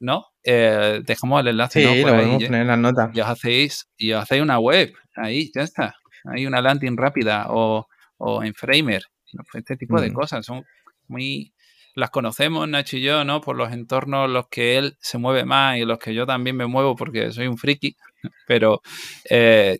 ¿no? 0.00 0.26
Eh, 0.42 1.00
dejamos 1.04 1.40
el 1.40 1.48
enlace, 1.48 1.80
sí, 1.80 2.02
lo 2.02 2.08
podemos 2.08 2.44
poner 2.44 2.62
en 2.62 2.68
las 2.68 2.78
notas. 2.78 3.10
Y 3.14 3.20
os 3.20 3.28
hacéis, 3.28 3.88
y 3.96 4.12
os 4.12 4.22
hacéis 4.22 4.42
una 4.42 4.58
web, 4.58 4.92
ahí, 5.16 5.50
ya 5.54 5.62
está. 5.62 5.94
Hay 6.24 6.46
una 6.46 6.60
landing 6.60 6.96
rápida 6.96 7.46
o, 7.50 7.86
en 8.42 8.54
Framer. 8.54 9.02
Este 9.54 9.76
tipo 9.76 10.00
de 10.00 10.10
mm. 10.10 10.14
cosas 10.14 10.44
son 10.44 10.64
muy, 11.08 11.52
las 11.94 12.10
conocemos, 12.10 12.68
Nacho 12.68 12.96
y 12.96 13.02
yo, 13.02 13.24
¿no? 13.24 13.40
Por 13.40 13.56
los 13.56 13.72
entornos 13.72 14.26
en 14.26 14.34
los 14.34 14.48
que 14.48 14.78
él 14.78 14.96
se 15.00 15.18
mueve 15.18 15.44
más 15.44 15.78
y 15.78 15.84
los 15.84 15.98
que 15.98 16.14
yo 16.14 16.26
también 16.26 16.56
me 16.56 16.66
muevo 16.66 16.94
porque 16.94 17.32
soy 17.32 17.46
un 17.46 17.58
friki, 17.58 17.96
pero 18.46 18.80
eh, 19.28 19.78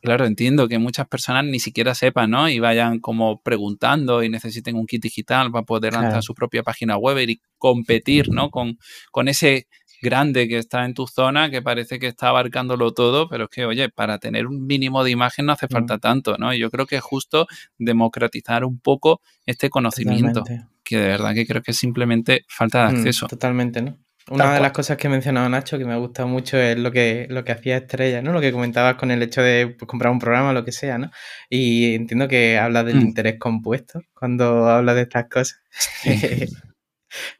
claro, 0.00 0.26
entiendo 0.26 0.68
que 0.68 0.78
muchas 0.78 1.06
personas 1.08 1.44
ni 1.44 1.60
siquiera 1.60 1.94
sepan, 1.94 2.30
¿no? 2.30 2.48
Y 2.48 2.58
vayan 2.58 3.00
como 3.00 3.40
preguntando 3.42 4.22
y 4.22 4.28
necesiten 4.28 4.76
un 4.76 4.86
kit 4.86 5.02
digital 5.02 5.50
para 5.50 5.64
poder 5.64 5.92
lanzar 5.92 6.22
su 6.22 6.34
propia 6.34 6.62
página 6.62 6.96
web 6.96 7.18
y 7.28 7.40
competir, 7.58 8.30
¿no? 8.30 8.50
Con, 8.50 8.78
con 9.10 9.28
ese 9.28 9.66
grande 10.02 10.48
que 10.48 10.58
está 10.58 10.84
en 10.84 10.94
tu 10.94 11.06
zona, 11.06 11.50
que 11.50 11.60
parece 11.62 11.98
que 11.98 12.06
está 12.06 12.28
abarcándolo 12.28 12.92
todo, 12.92 13.28
pero 13.28 13.44
es 13.44 13.50
que, 13.50 13.66
oye, 13.66 13.90
para 13.90 14.18
tener 14.18 14.46
un 14.46 14.66
mínimo 14.66 15.04
de 15.04 15.10
imagen 15.10 15.46
no 15.46 15.52
hace 15.52 15.66
mm. 15.66 15.72
falta 15.72 15.98
tanto, 15.98 16.38
¿no? 16.38 16.54
Y 16.54 16.58
yo 16.58 16.70
creo 16.70 16.86
que 16.86 16.96
es 16.96 17.02
justo 17.02 17.46
democratizar 17.78 18.64
un 18.64 18.80
poco 18.80 19.20
este 19.46 19.68
conocimiento 19.68 20.42
que 20.82 20.96
de 20.96 21.06
verdad 21.06 21.34
que 21.34 21.46
creo 21.46 21.62
que 21.62 21.70
es 21.70 21.76
simplemente 21.76 22.44
falta 22.48 22.86
de 22.86 22.92
mm, 22.92 22.96
acceso. 22.96 23.26
totalmente, 23.26 23.82
¿no? 23.82 23.98
Una 24.30 24.54
de 24.54 24.60
las 24.60 24.70
cosas 24.70 24.96
que 24.96 25.08
mencionaba 25.08 25.48
Nacho 25.48 25.76
que 25.76 25.84
me 25.84 25.92
ha 25.92 25.96
gustado 25.96 26.28
mucho 26.28 26.56
es 26.56 26.78
lo 26.78 26.92
que, 26.92 27.26
lo 27.28 27.44
que 27.44 27.50
hacía 27.50 27.78
Estrella, 27.78 28.22
¿no? 28.22 28.32
Lo 28.32 28.40
que 28.40 28.52
comentabas 28.52 28.94
con 28.94 29.10
el 29.10 29.20
hecho 29.22 29.42
de 29.42 29.74
pues, 29.76 29.88
comprar 29.88 30.12
un 30.12 30.20
programa 30.20 30.50
o 30.50 30.52
lo 30.52 30.64
que 30.64 30.70
sea, 30.70 30.98
¿no? 30.98 31.10
Y 31.48 31.96
entiendo 31.96 32.28
que 32.28 32.56
habla 32.56 32.84
del 32.84 32.98
mm. 32.98 33.00
interés 33.00 33.38
compuesto 33.40 34.02
cuando 34.14 34.68
habla 34.68 34.94
de 34.94 35.02
estas 35.02 35.26
cosas. 35.28 35.60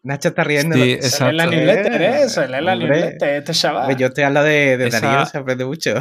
Nacho 0.03 0.31
está 0.31 0.43
riendo. 0.43 0.75
Sí, 0.75 0.99
eso 1.01 1.29
es 1.29 1.35
la 1.35 1.47
newsletter, 1.47 2.03
¿eh? 2.03 2.23
Eso 2.23 2.43
es 2.43 2.51
la 2.51 2.75
newsletter, 2.75 3.37
este 3.37 3.53
chaval. 3.53 3.85
Pues 3.85 3.97
yo 3.97 4.09
estoy 4.09 4.25
hablando 4.25 4.49
de, 4.49 4.77
de 4.77 4.91
Darío, 4.91 5.27
se 5.27 5.39
aprende 5.39 5.65
mucho. 5.65 5.95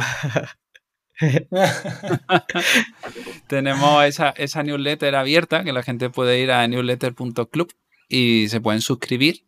Tenemos 3.46 4.04
esa, 4.06 4.30
esa 4.30 4.64
newsletter 4.64 5.14
abierta 5.14 5.62
que 5.62 5.72
la 5.72 5.84
gente 5.84 6.10
puede 6.10 6.40
ir 6.40 6.50
a 6.50 6.66
newsletter.club 6.66 7.72
y 8.08 8.48
se 8.48 8.60
pueden 8.60 8.80
suscribir 8.80 9.44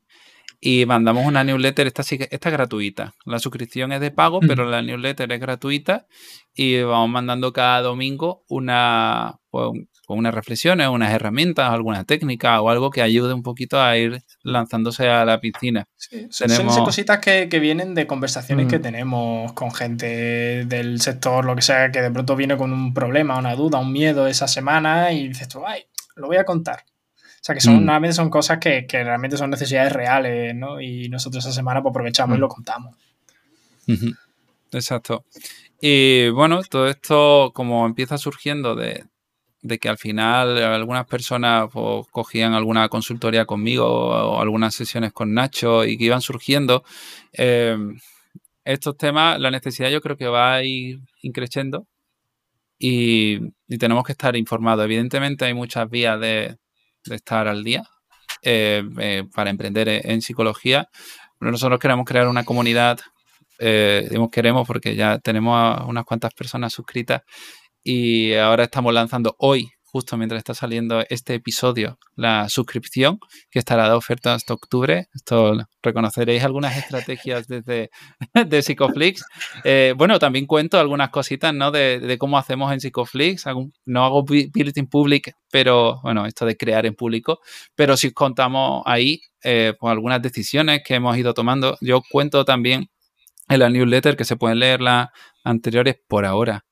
y 0.65 0.87
mandamos 0.87 1.27
una 1.27 1.43
newsletter, 1.43 1.89
esta, 1.89 2.03
esta 2.03 2.49
es 2.49 2.53
gratuita. 2.53 3.15
La 3.27 3.41
suscripción 3.41 3.91
es 3.91 4.01
de 4.01 4.13
pago, 4.13 4.39
pero 4.39 4.65
la 4.65 4.81
newsletter 4.81 5.33
es 5.33 5.41
gratuita 5.41 6.07
y 6.55 6.81
vamos 6.83 7.11
mandando 7.11 7.53
cada 7.53 7.83
domingo 7.83 8.45
una, 8.49 9.41
pues, 9.51 9.71
unas 10.07 10.33
reflexiones, 10.33 10.87
unas 10.87 11.13
herramientas, 11.13 11.69
alguna 11.69 12.05
técnica 12.05 12.61
o 12.61 12.71
algo 12.71 12.91
que 12.91 13.03
ayude 13.03 13.35
un 13.35 13.43
poquito 13.43 13.83
a 13.83 13.99
ir 13.99 14.23
lanzándose 14.45 15.09
a 15.09 15.25
la 15.25 15.41
piscina. 15.41 15.89
Son 16.31 16.85
cositas 16.85 17.19
que, 17.19 17.49
vienen 17.59 17.97
de 17.97 18.07
conversaciones 18.07 18.69
que 18.69 18.79
mm. 18.79 18.83
tenemos 18.83 19.53
con 19.55 19.73
gente 19.73 20.65
del 20.65 21.01
sector, 21.01 21.45
lo 21.45 21.57
que 21.57 21.63
sea, 21.63 21.91
que 21.91 22.03
de 22.03 22.11
pronto 22.13 22.37
viene 22.37 22.57
con 22.57 22.73
un 22.73 22.95
problema, 22.95 23.37
una 23.37 23.57
duda, 23.57 23.81
un 23.81 23.91
miedo 23.93 24.29
esa 24.29 24.47
semana 24.47 25.11
y 25.11 25.27
dices 25.27 25.49
tú, 25.49 25.67
ay, 25.67 25.87
lo 26.15 26.29
voy 26.29 26.37
a 26.37 26.45
contar. 26.45 26.85
O 27.43 27.45
sea, 27.45 27.57
que 27.57 27.61
son, 27.61 27.85
mm. 27.85 28.13
son 28.13 28.31
cosas 28.31 28.59
que, 28.59 28.87
realmente 28.89 29.37
son 29.37 29.51
necesidades 29.51 29.93
reales, 29.93 30.55
¿no? 30.55 30.81
Y 30.81 31.09
nosotros 31.09 31.45
esa 31.45 31.53
semana 31.53 31.83
pues, 31.83 31.91
aprovechamos 31.91 32.37
y 32.37 32.39
mm. 32.39 32.41
lo 32.41 32.49
contamos. 32.49 32.97
Exacto. 34.71 35.25
Y 35.81 36.29
bueno, 36.29 36.63
todo 36.63 36.87
esto 36.87 37.51
como 37.53 37.85
empieza 37.85 38.17
surgiendo 38.17 38.77
de, 38.77 39.07
que 39.81 39.89
al 39.89 39.99
final 39.99 40.57
algunas 40.57 41.05
personas 41.07 41.69
pues, 41.73 42.07
cogían 42.13 42.55
alguna 42.55 42.89
consultoría 42.89 43.45
conmigo 43.45 43.89
o 43.89 44.41
algunas 44.41 44.77
sesiones 44.77 45.13
con 45.13 45.35
Nacho 45.35 45.85
y 45.85 45.99
que 45.99 46.05
iban 46.05 46.21
surgiendo, 46.21 46.85
eh, 47.33 47.77
estos 48.65 48.97
temas, 48.97 49.41
la 49.41 49.51
necesidad 49.51 49.91
yo 49.91 50.01
creo 50.01 50.17
que 50.17 50.29
va 50.29 50.55
a 50.55 50.63
ir 50.63 51.01
increciendo 51.23 51.89
y, 52.79 53.41
tenemos 53.81 54.05
que 54.05 54.13
estar 54.13 54.37
informados. 54.37 54.85
Evidentemente 54.85 55.45
hay 55.45 55.55
muchas 55.55 55.91
vías 55.91 56.21
de, 56.21 56.57
estar 57.11 57.49
al 57.49 57.65
día 57.65 57.85
eh, 58.43 58.83
eh, 58.99 59.25
para 59.35 59.51
emprender 59.51 59.89
en 59.89 60.23
psicología, 60.23 60.89
nosotros 61.41 61.79
queremos 61.79 62.05
crear 62.05 62.29
una 62.29 62.45
comunidad 62.45 63.01
eh, 63.59 64.09
queremos 64.33 64.67
porque 64.67 64.97
ya 64.97 65.19
tenemos 65.19 65.83
unas 65.87 66.05
cuantas 66.05 66.35
personas 66.35 66.73
suscritas 66.73 67.23
y 67.85 68.35
ahora 68.35 68.65
estamos 68.65 68.93
lanzando 68.93 69.37
hoy, 69.39 69.71
justo 69.93 70.17
mientras 70.17 70.39
está 70.39 70.55
saliendo 70.55 71.05
este 71.11 71.35
episodio, 71.35 71.99
la 72.17 72.49
suscripción 72.49 73.21
que 73.51 73.59
estará 73.59 73.89
de 73.89 73.95
oferta 73.95 74.33
hasta 74.33 74.55
octubre. 74.55 75.09
Esto 75.15 75.55
reconoceréis 75.83 76.43
algunas 76.43 76.79
estrategias 76.79 77.47
desde 77.47 77.91
de 78.47 78.63
Psicoflix. 78.63 79.23
Eh, 79.65 79.93
bueno, 79.97 80.19
también 80.19 80.47
cuento 80.47 80.81
algunas 80.81 81.11
cositas 81.11 81.53
¿no? 81.53 81.71
de, 81.71 82.17
cómo 82.19 82.39
hacemos 82.39 82.73
en 82.73 82.81
Psicoflix. 82.81 83.45
No 83.85 84.05
hago 84.05 84.25
build 84.25 84.77
in 84.77 84.87
public, 84.87 85.35
pero 85.51 86.01
bueno, 86.03 86.25
esto 86.25 86.47
de 86.47 86.57
crear 86.57 86.87
en 86.87 86.95
público, 86.95 87.41
pero 87.75 87.97
si 87.99 88.13
contamos 88.13 88.83
ahí 88.87 89.21
eh, 89.45 89.75
pues 89.79 89.91
algunas 89.91 90.23
decisiones 90.23 90.83
que 90.83 90.95
hemos 90.95 91.17
ido 91.19 91.35
tomando. 91.35 91.77
Yo 91.83 92.01
cuento 92.11 92.47
también 92.47 92.89
en 93.49 93.59
la 93.59 93.69
newsletter 93.69 94.17
que 94.17 94.25
se 94.25 94.37
pueden 94.37 94.59
leer 94.59 94.81
las 94.81 95.09
anteriores 95.45 95.97
por 96.09 96.25
ahora. 96.25 96.65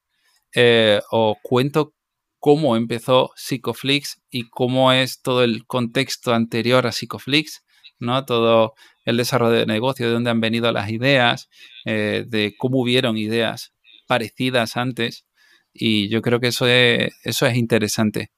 Eh, 0.54 1.00
os 1.11 1.37
cuento 1.42 1.92
cómo 2.40 2.76
empezó 2.76 3.31
Psicoflix 3.37 4.20
y 4.31 4.48
cómo 4.48 4.92
es 4.92 5.22
todo 5.22 5.44
el 5.44 5.66
contexto 5.66 6.35
anterior 6.35 6.87
a 6.87 6.92
Psicoflix, 6.92 7.62
¿no? 7.98 8.24
Todo 8.24 8.74
el 9.05 9.16
desarrollo 9.18 9.53
de 9.53 9.66
negocio, 9.66 10.07
de 10.07 10.12
dónde 10.12 10.31
han 10.31 10.40
venido 10.40 10.72
las 10.72 10.90
ideas, 10.90 11.48
eh, 11.85 12.24
de 12.26 12.55
cómo 12.59 12.81
hubieron 12.81 13.16
ideas 13.16 13.72
parecidas 14.07 14.76
antes. 14.76 15.26
Y 15.72 16.09
yo 16.09 16.22
creo 16.22 16.40
que 16.40 16.48
eso 16.48 16.66
es, 16.66 17.12
eso 17.22 17.46
es 17.46 17.57
interesante. 17.57 18.31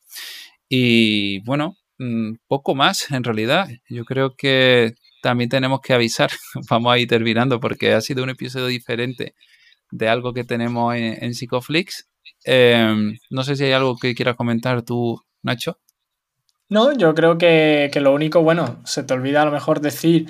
Y 0.68 1.40
bueno, 1.44 1.76
mm, 1.98 2.34
poco 2.48 2.74
más 2.74 3.10
en 3.10 3.24
realidad. 3.24 3.68
Yo 3.88 4.04
creo 4.04 4.34
que 4.36 4.94
también 5.22 5.50
tenemos 5.50 5.80
que 5.80 5.94
avisar, 5.94 6.30
vamos 6.70 6.92
a 6.92 6.98
ir 6.98 7.08
terminando 7.08 7.60
porque 7.60 7.92
ha 7.92 8.00
sido 8.00 8.22
un 8.24 8.30
episodio 8.30 8.66
diferente 8.66 9.34
de 9.90 10.08
algo 10.08 10.32
que 10.32 10.44
tenemos 10.44 10.94
en, 10.96 11.34
Psicoflix. 11.34 12.08
Em, 12.44 13.18
no 13.30 13.44
sé 13.44 13.56
si 13.56 13.64
hay 13.64 13.72
algo 13.72 13.96
que 13.96 14.14
quieras 14.14 14.36
comentar 14.36 14.82
tú, 14.82 15.20
Nacho. 15.42 15.78
No, 16.68 16.96
yo 16.96 17.14
creo 17.14 17.38
que, 17.38 17.90
que, 17.92 18.00
lo 18.00 18.14
único, 18.14 18.42
bueno, 18.42 18.80
se 18.84 19.02
te 19.02 19.14
olvida 19.14 19.42
a 19.42 19.44
lo 19.44 19.50
mejor 19.50 19.80
decir 19.80 20.28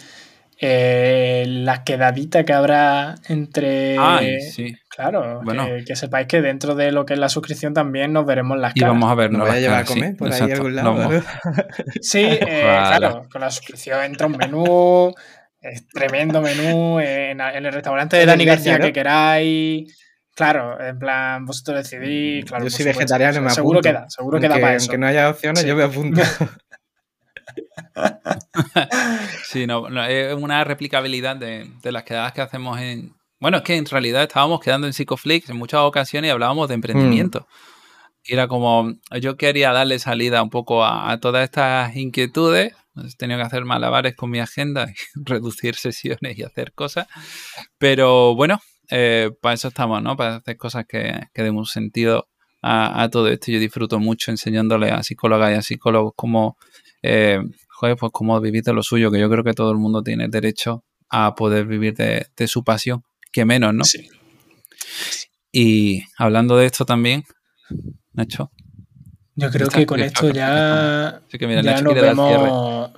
eh, 0.65 1.45
la 1.49 1.83
quedadita 1.83 2.45
que 2.45 2.53
habrá 2.53 3.17
entre. 3.29 3.97
Ay, 3.99 4.41
sí. 4.43 4.73
Claro, 4.89 5.41
bueno. 5.43 5.67
que, 5.85 5.97
sepáis 5.97 6.29
que 6.29 6.41
dentro 6.41 6.77
de 6.77 6.93
lo 6.93 7.05
que 7.05 7.15
es 7.15 7.19
la 7.19 7.29
suscripción 7.29 7.75
también 7.75 8.13
nos 8.13 8.25
veremos 8.27 8.57
las 8.57 8.73
caras. 8.73 8.91
Y 8.91 8.93
vamos 8.93 9.11
a 9.11 9.15
vernos. 9.17 9.39
Nos 9.41 9.49
voy 9.49 9.57
a 9.57 9.61
llevar 9.61 9.81
a 9.81 9.85
comer 9.85 10.17
por 10.17 10.33
ahí 10.33 10.53
algún 10.53 10.77
lado. 10.77 11.11
Sí, 12.01 12.25
eh, 12.25 12.63
claro, 12.63 13.27
con 13.33 13.41
la 13.41 13.51
suscripción 13.51 14.05
entra 14.05 14.29
un 14.29 14.37
menú, 14.37 15.13
es 15.61 15.89
tremendo 15.89 16.41
menú, 16.41 17.01
en, 17.01 17.41
el 17.41 17.73
restaurante 17.73 18.17
de 18.17 18.27
Dani 18.27 18.45
García 18.45 18.79
que 18.79 18.93
queráis. 18.93 19.99
Claro, 20.35 20.81
en 20.81 20.99
plan, 20.99 21.45
vosotros 21.45 21.89
decidís. 21.89 22.45
Claro, 22.47 22.65
yo 22.65 22.71
soy 22.71 22.87
vegetariano 22.87 23.39
y 23.39 23.41
me 23.41 23.47
apunto. 23.47 23.55
Seguro 23.55 23.81
queda, 23.81 24.07
seguro 24.09 24.41
queda 24.41 24.55
para 24.55 24.77
eso. 24.77 24.85
Aunque 24.85 24.99
no 24.99 25.07
haya 25.07 25.29
opciones, 25.29 25.65
yo 25.65 25.77
me 25.77 25.83
apunto. 25.83 26.23
sí, 29.45 29.67
no, 29.67 29.89
es 30.07 30.35
una 30.35 30.65
replicabilidad 30.65 31.37
de, 31.37 31.71
las 31.85 32.05
quedadas 32.05 32.33
que 32.33 32.41
hacemos 32.41 32.81
en. 32.81 33.15
Bueno, 33.41 33.59
es 33.59 33.63
que 33.65 33.77
en 33.77 33.87
realidad 33.87 34.23
estábamos 34.23 34.61
quedando 34.61 34.87
en 34.87 34.93
Psicoflix 34.93 35.51
en 35.51 35.57
muchas 35.57 35.81
ocasiones 35.81 36.29
y 36.29 36.31
hablábamos 36.31 36.69
de 36.69 36.75
emprendimiento. 36.75 37.41
Mm. 37.41 38.33
era 38.33 38.47
como, 38.47 38.93
yo 39.21 39.37
quería 39.37 39.73
darle 39.73 39.99
salida 39.99 40.43
un 40.43 40.51
poco 40.51 40.85
a, 40.85 41.19
todas 41.21 41.45
estas 41.45 41.97
inquietudes. 41.97 42.75
He 42.97 43.17
tenido 43.17 43.41
que 43.41 43.47
hacer 43.47 43.65
malabares 43.65 44.15
con 44.15 44.31
mi 44.31 44.39
agenda 44.39 44.87
y 44.89 44.95
reducir 45.25 45.75
sesiones 45.75 46.39
y 46.39 46.43
hacer 46.43 46.73
cosas. 46.73 47.07
Pero 47.79 48.35
bueno, 48.35 48.61
eh, 48.93 49.31
para 49.41 49.55
eso 49.55 49.69
estamos, 49.69 50.03
¿no? 50.03 50.17
Para 50.17 50.37
hacer 50.37 50.57
cosas 50.57 50.85
que, 50.87 51.29
que 51.33 51.43
den 51.43 51.57
un 51.57 51.67
sentido 51.67 52.29
a, 52.61 53.03
a, 53.03 53.09
todo 53.09 53.29
esto. 53.29 53.51
Yo 53.51 53.59
disfruto 53.59 53.99
mucho 53.99 54.31
enseñándole 54.31 54.91
a 54.91 55.03
psicólogas 55.03 55.51
y 55.53 55.55
a 55.55 55.63
psicólogos 55.63 56.13
cómo 56.15 56.57
eh, 57.03 57.41
joder, 57.69 57.97
pues 57.97 58.13
cómo 58.13 58.41
vivir 58.41 58.63
de 58.63 58.73
lo 58.73 58.83
suyo, 58.83 59.11
que 59.11 59.19
yo 59.19 59.29
creo 59.29 59.43
que 59.43 59.55
todo 59.55 59.73
el 59.73 59.79
mundo 59.79 60.03
tiene 60.03 60.29
derecho 60.29 60.85
a 61.11 61.35
poder 61.35 61.67
vivir 61.67 61.95
de, 61.95 62.47
su 62.47 62.63
pasión, 62.63 63.03
que 63.33 63.45
menos, 63.45 63.75
¿no? 63.75 63.85
Sí. 63.85 64.09
Y 65.51 66.05
hablando 66.17 66.57
de 66.57 66.67
esto 66.67 66.85
también, 66.85 67.25
Nacho. 68.13 68.51
Yo 69.35 69.51
creo 69.51 69.69
que 69.69 69.87
con 69.87 70.01
esto 70.01 70.31
ya. 70.31 71.21
Sí, 71.29 71.39
que 71.39 71.47
mira, 71.47 71.63
Nacho 71.63 71.85
quiere 71.87 72.03
dar 72.03 72.15
cierre. 72.15 72.51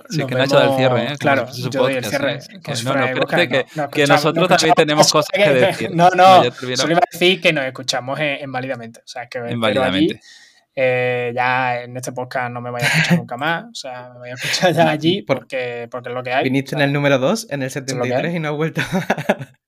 Sí, 0.09 0.25
que 0.25 0.35
Nacho 0.35 0.55
da 0.57 0.65
el 0.65 0.75
cierre, 0.75 1.03
¿eh? 1.05 1.17
Claro, 1.17 1.47
yo 1.53 1.69
doy 1.69 1.93
el 1.93 2.05
cierre. 2.05 2.33
¿eh? 2.35 2.39
Que, 2.61 2.73
no, 2.83 2.93
no, 2.93 3.27
que, 3.27 3.65
que, 3.91 4.07
nosotros 4.07 4.49
también 4.49 4.73
tenemos 4.75 5.11
cosas 5.11 5.29
que 5.33 5.49
decir. 5.49 5.91
No, 5.95 6.09
no, 6.09 6.43
solo 6.51 6.91
iba 6.91 6.99
a 6.99 7.09
decir 7.09 7.39
que 7.39 7.53
nos 7.53 7.63
escuchamos 7.65 8.19
en, 8.19 8.51
válidamente. 8.51 8.99
O 8.99 9.07
sea, 9.07 9.27
que 9.27 9.37
en 9.37 9.59
válidamente. 9.59 10.19
Eh, 10.77 11.31
ya 11.33 11.83
en 11.83 11.95
este 11.95 12.11
podcast 12.11 12.51
no 12.51 12.59
me 12.59 12.69
voy 12.69 12.81
a 12.81 12.85
escuchar 12.85 13.17
nunca 13.17 13.37
más. 13.37 13.65
O 13.71 13.75
sea, 13.75 14.09
me 14.13 14.19
voy 14.19 14.29
a 14.31 14.33
escuchar 14.33 14.73
ya 14.73 14.89
allí 14.89 15.21
porque, 15.21 15.87
porque 15.89 16.09
es 16.09 16.15
lo 16.15 16.21
que 16.21 16.33
hay. 16.33 16.43
Viniste 16.43 16.75
en 16.75 16.81
el 16.81 16.91
número 16.91 17.17
2, 17.17 17.47
en 17.49 17.63
el 17.63 17.71
73 17.71 18.35
y 18.35 18.39
no 18.39 18.49
has 18.49 18.55
vuelto. 18.55 18.81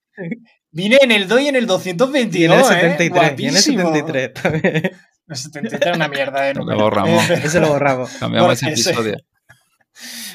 Vine 0.72 0.98
en 1.02 1.12
el 1.12 1.28
2 1.28 1.42
y 1.42 1.48
en 1.48 1.56
el 1.56 1.68
222. 1.68 2.36
Y 2.36 2.46
en 2.46 2.52
el 2.52 2.66
73. 2.66 3.32
¿eh? 3.32 3.36
Y 3.38 3.46
en 3.48 3.56
el 3.56 3.62
73 3.62 4.34
también. 4.34 4.92
El 5.28 5.36
73 5.36 5.82
es 5.92 5.96
una 5.96 6.08
mierda 6.08 6.42
de 6.42 6.54
número. 6.54 6.78
Lo 6.78 6.84
borramos. 6.86 7.30
Ese 7.30 7.60
lo 7.60 7.70
borramos. 7.70 8.12
Cambiamos 8.12 8.54
ese 8.54 8.70
episodio. 8.70 9.18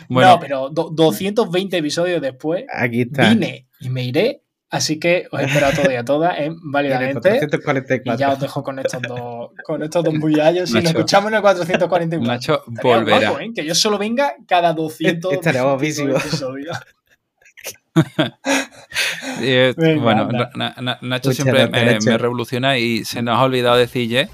Bueno, 0.08 0.30
no, 0.30 0.40
pero 0.40 0.70
220 0.70 1.76
episodios 1.76 2.20
después 2.20 2.64
Aquí 2.72 3.02
está. 3.02 3.28
vine 3.28 3.68
y 3.78 3.90
me 3.90 4.04
iré 4.04 4.42
Así 4.72 4.98
que 4.98 5.28
os 5.30 5.38
espero 5.38 5.66
a 5.66 5.72
todos 5.72 5.92
y 5.92 5.96
a 5.96 6.04
todas 6.04 6.38
en 6.38 6.56
Válidamente. 6.72 7.40
Y 8.04 8.16
ya 8.16 8.32
os 8.32 8.40
dejo 8.40 8.62
con 8.62 8.78
estos 8.78 9.02
dos, 9.02 9.50
con 9.64 9.82
estos 9.82 10.02
dos 10.02 10.18
bullallos. 10.18 10.70
Si 10.70 10.76
nos 10.76 10.86
escuchamos 10.86 11.28
en 11.28 11.36
el 11.36 11.42
444. 11.42 12.26
Macho, 12.26 12.62
volverá. 12.82 13.32
¿eh? 13.42 13.50
Que 13.54 13.66
yo 13.66 13.74
solo 13.74 13.98
venga 13.98 14.34
cada 14.48 14.72
200 14.72 15.34
episodios. 15.34 16.22
bueno, 20.00 20.28
Nacho 21.02 21.32
siempre 21.32 21.68
me, 21.68 22.18
revoluciona 22.18 22.78
y 22.78 23.04
se 23.04 23.22
nos 23.22 23.38
ha 23.38 23.42
olvidado 23.42 23.76
decirle 23.76 24.28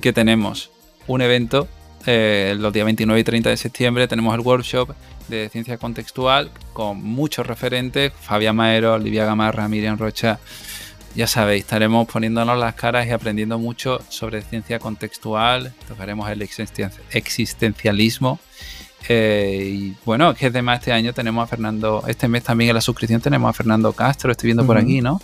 que 0.00 0.12
tenemos 0.12 0.70
un 1.06 1.20
evento 1.20 1.68
eh, 2.06 2.54
los 2.58 2.72
días 2.72 2.84
29 2.84 3.20
y 3.20 3.24
30 3.24 3.50
de 3.50 3.56
septiembre. 3.56 4.08
Tenemos 4.08 4.34
el 4.34 4.40
workshop 4.40 4.94
de 5.28 5.48
ciencia 5.48 5.78
contextual 5.78 6.50
con 6.72 7.02
muchos 7.02 7.46
referentes, 7.46 8.12
Fabián 8.20 8.56
Maero, 8.56 8.94
Olivia 8.94 9.24
Gamarra, 9.24 9.68
Miriam 9.68 9.98
Rocha. 9.98 10.38
Ya 11.14 11.28
sabéis, 11.28 11.62
estaremos 11.62 12.08
poniéndonos 12.08 12.58
las 12.58 12.74
caras 12.74 13.06
y 13.06 13.10
aprendiendo 13.10 13.58
mucho 13.58 14.00
sobre 14.08 14.42
ciencia 14.42 14.80
contextual, 14.80 15.72
tocaremos 15.86 16.28
el 16.28 16.42
existencialismo. 16.42 18.40
Eh, 19.08 19.70
y 19.70 19.96
bueno, 20.04 20.30
es 20.30 20.38
que 20.38 20.46
además 20.46 20.80
este 20.80 20.92
año 20.92 21.12
tenemos 21.12 21.44
a 21.44 21.46
Fernando, 21.46 22.04
este 22.06 22.28
mes 22.28 22.42
también 22.42 22.70
en 22.70 22.74
la 22.74 22.80
suscripción 22.80 23.20
tenemos 23.20 23.50
a 23.50 23.52
Fernando 23.52 23.92
Castro, 23.92 24.32
estoy 24.32 24.48
viendo 24.48 24.64
por 24.64 24.78
aquí, 24.78 25.00
¿no? 25.00 25.20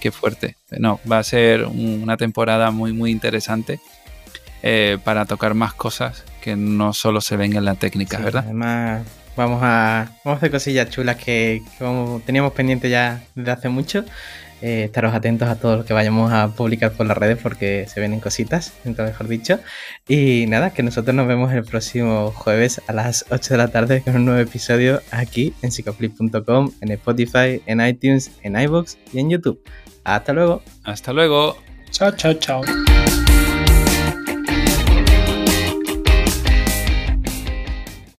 Qué 0.00 0.10
fuerte. 0.10 0.56
No, 0.70 0.98
va 1.10 1.18
a 1.18 1.22
ser 1.22 1.64
una 1.64 2.16
temporada 2.16 2.70
muy, 2.70 2.92
muy 2.92 3.10
interesante 3.10 3.80
eh, 4.62 4.98
para 5.04 5.26
tocar 5.26 5.54
más 5.54 5.74
cosas 5.74 6.24
que 6.42 6.56
no 6.56 6.92
solo 6.92 7.20
se 7.20 7.36
ven 7.36 7.56
en 7.56 7.64
la 7.64 7.74
técnica, 7.74 8.18
¿verdad? 8.18 8.44
Además, 8.44 9.02
Vamos 9.36 9.60
a, 9.62 10.10
vamos 10.24 10.36
a 10.36 10.38
hacer 10.38 10.50
cosillas 10.50 10.90
chulas 10.90 11.16
que, 11.16 11.62
teníamos 12.26 12.52
pendiente 12.52 12.90
ya 12.90 13.22
desde 13.34 13.50
hace 13.50 13.68
mucho. 13.68 14.04
Eh, 14.62 14.84
estaros 14.84 15.14
atentos 15.14 15.48
a 15.48 15.56
todo 15.56 15.78
lo 15.78 15.84
que 15.84 15.92
vayamos 15.92 16.32
a 16.32 16.48
publicar 16.48 16.92
por 16.92 17.06
las 17.06 17.16
redes 17.16 17.38
porque 17.42 17.86
se 17.88 18.00
vienen 18.00 18.20
cositas, 18.20 18.74
nunca 18.84 19.04
mejor 19.04 19.28
dicho. 19.28 19.58
Y 20.08 20.46
nada, 20.48 20.70
que 20.70 20.82
nosotros 20.82 21.14
nos 21.14 21.26
vemos 21.26 21.52
el 21.52 21.64
próximo 21.64 22.32
jueves 22.34 22.80
a 22.86 22.92
las 22.92 23.24
8 23.30 23.54
de 23.54 23.58
la 23.58 23.68
tarde 23.68 24.02
con 24.02 24.16
un 24.16 24.24
nuevo 24.26 24.40
episodio 24.40 25.00
aquí 25.10 25.54
en 25.62 25.72
psicoflip.com, 25.72 26.72
en 26.80 26.90
Spotify, 26.92 27.62
en 27.66 27.80
iTunes, 27.80 28.30
en 28.42 28.60
iBox 28.60 28.98
y 29.12 29.20
en 29.20 29.30
YouTube. 29.30 29.62
Hasta 30.04 30.32
luego. 30.32 30.62
Hasta 30.84 31.12
luego. 31.12 31.56
Chao, 31.90 32.12
chao, 32.12 32.34
chao. 32.34 32.62